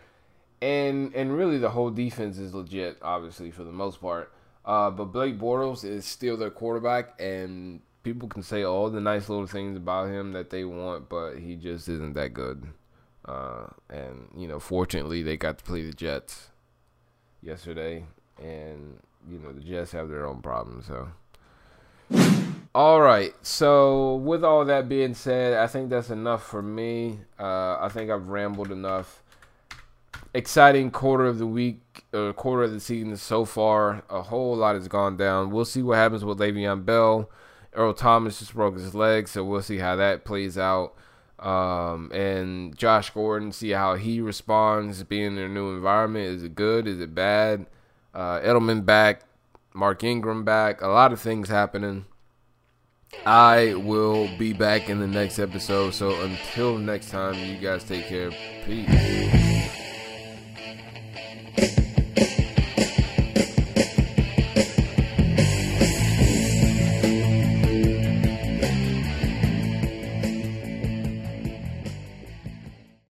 and 0.61 1.13
and 1.15 1.35
really 1.35 1.57
the 1.57 1.69
whole 1.69 1.89
defense 1.89 2.37
is 2.37 2.53
legit, 2.53 2.97
obviously 3.01 3.51
for 3.51 3.63
the 3.63 3.71
most 3.71 4.01
part. 4.01 4.31
Uh, 4.65 4.89
but 4.89 5.05
Blake 5.05 5.37
Bortles 5.37 5.83
is 5.83 6.05
still 6.05 6.37
their 6.37 6.49
quarterback, 6.49 7.19
and 7.19 7.81
people 8.03 8.27
can 8.27 8.41
say 8.41 8.63
all 8.63 8.89
the 8.89 9.01
nice 9.01 9.29
little 9.29 9.47
things 9.47 9.77
about 9.77 10.09
him 10.09 10.31
that 10.31 10.49
they 10.49 10.63
want, 10.63 11.07
but 11.09 11.35
he 11.35 11.55
just 11.55 11.87
isn't 11.87 12.13
that 12.13 12.33
good. 12.33 12.65
Uh, 13.25 13.67
and 13.89 14.29
you 14.37 14.47
know, 14.47 14.59
fortunately, 14.59 15.23
they 15.23 15.37
got 15.37 15.57
to 15.57 15.63
play 15.63 15.83
the 15.83 15.93
Jets 15.93 16.49
yesterday, 17.41 18.05
and 18.39 18.99
you 19.29 19.39
know 19.39 19.51
the 19.51 19.61
Jets 19.61 19.91
have 19.91 20.09
their 20.09 20.25
own 20.25 20.41
problems. 20.41 20.85
So, 20.87 21.09
all 22.75 23.01
right. 23.01 23.33
So, 23.41 24.15
with 24.15 24.43
all 24.43 24.65
that 24.65 24.87
being 24.87 25.15
said, 25.15 25.53
I 25.53 25.67
think 25.67 25.89
that's 25.89 26.11
enough 26.11 26.45
for 26.45 26.61
me. 26.61 27.19
Uh, 27.39 27.77
I 27.79 27.89
think 27.91 28.11
I've 28.11 28.27
rambled 28.27 28.71
enough. 28.71 29.23
Exciting 30.35 30.91
quarter 30.91 31.27
of 31.27 31.37
the 31.39 31.47
week, 31.47 32.03
uh, 32.13 32.33
quarter 32.33 32.63
of 32.63 32.73
the 32.73 32.81
season 32.81 33.15
so 33.15 33.45
far. 33.45 34.03
A 34.09 34.21
whole 34.21 34.57
lot 34.57 34.75
has 34.75 34.89
gone 34.89 35.15
down. 35.15 35.49
We'll 35.49 35.63
see 35.63 35.81
what 35.81 35.95
happens 35.95 36.25
with 36.25 36.39
Le'Veon 36.39 36.83
Bell. 36.83 37.29
Earl 37.71 37.93
Thomas 37.93 38.39
just 38.39 38.53
broke 38.53 38.75
his 38.75 38.93
leg, 38.93 39.29
so 39.29 39.45
we'll 39.45 39.61
see 39.61 39.77
how 39.77 39.95
that 39.95 40.25
plays 40.25 40.57
out. 40.57 40.93
Um, 41.39 42.11
and 42.11 42.77
Josh 42.77 43.11
Gordon, 43.11 43.53
see 43.53 43.69
how 43.69 43.95
he 43.95 44.19
responds 44.19 45.03
being 45.03 45.37
in 45.37 45.37
a 45.37 45.47
new 45.47 45.73
environment. 45.73 46.25
Is 46.25 46.43
it 46.43 46.53
good? 46.53 46.85
Is 46.85 46.99
it 46.99 47.15
bad? 47.15 47.65
Uh, 48.13 48.41
Edelman 48.41 48.85
back, 48.85 49.21
Mark 49.73 50.03
Ingram 50.03 50.43
back, 50.43 50.81
a 50.81 50.87
lot 50.87 51.13
of 51.13 51.21
things 51.21 51.47
happening. 51.47 52.07
I 53.25 53.73
will 53.75 54.29
be 54.37 54.51
back 54.51 54.89
in 54.89 54.99
the 54.99 55.07
next 55.07 55.39
episode. 55.39 55.93
So 55.93 56.21
until 56.23 56.77
next 56.77 57.09
time, 57.09 57.35
you 57.35 57.57
guys 57.57 57.85
take 57.85 58.07
care. 58.07 58.31
Peace. 58.65 59.44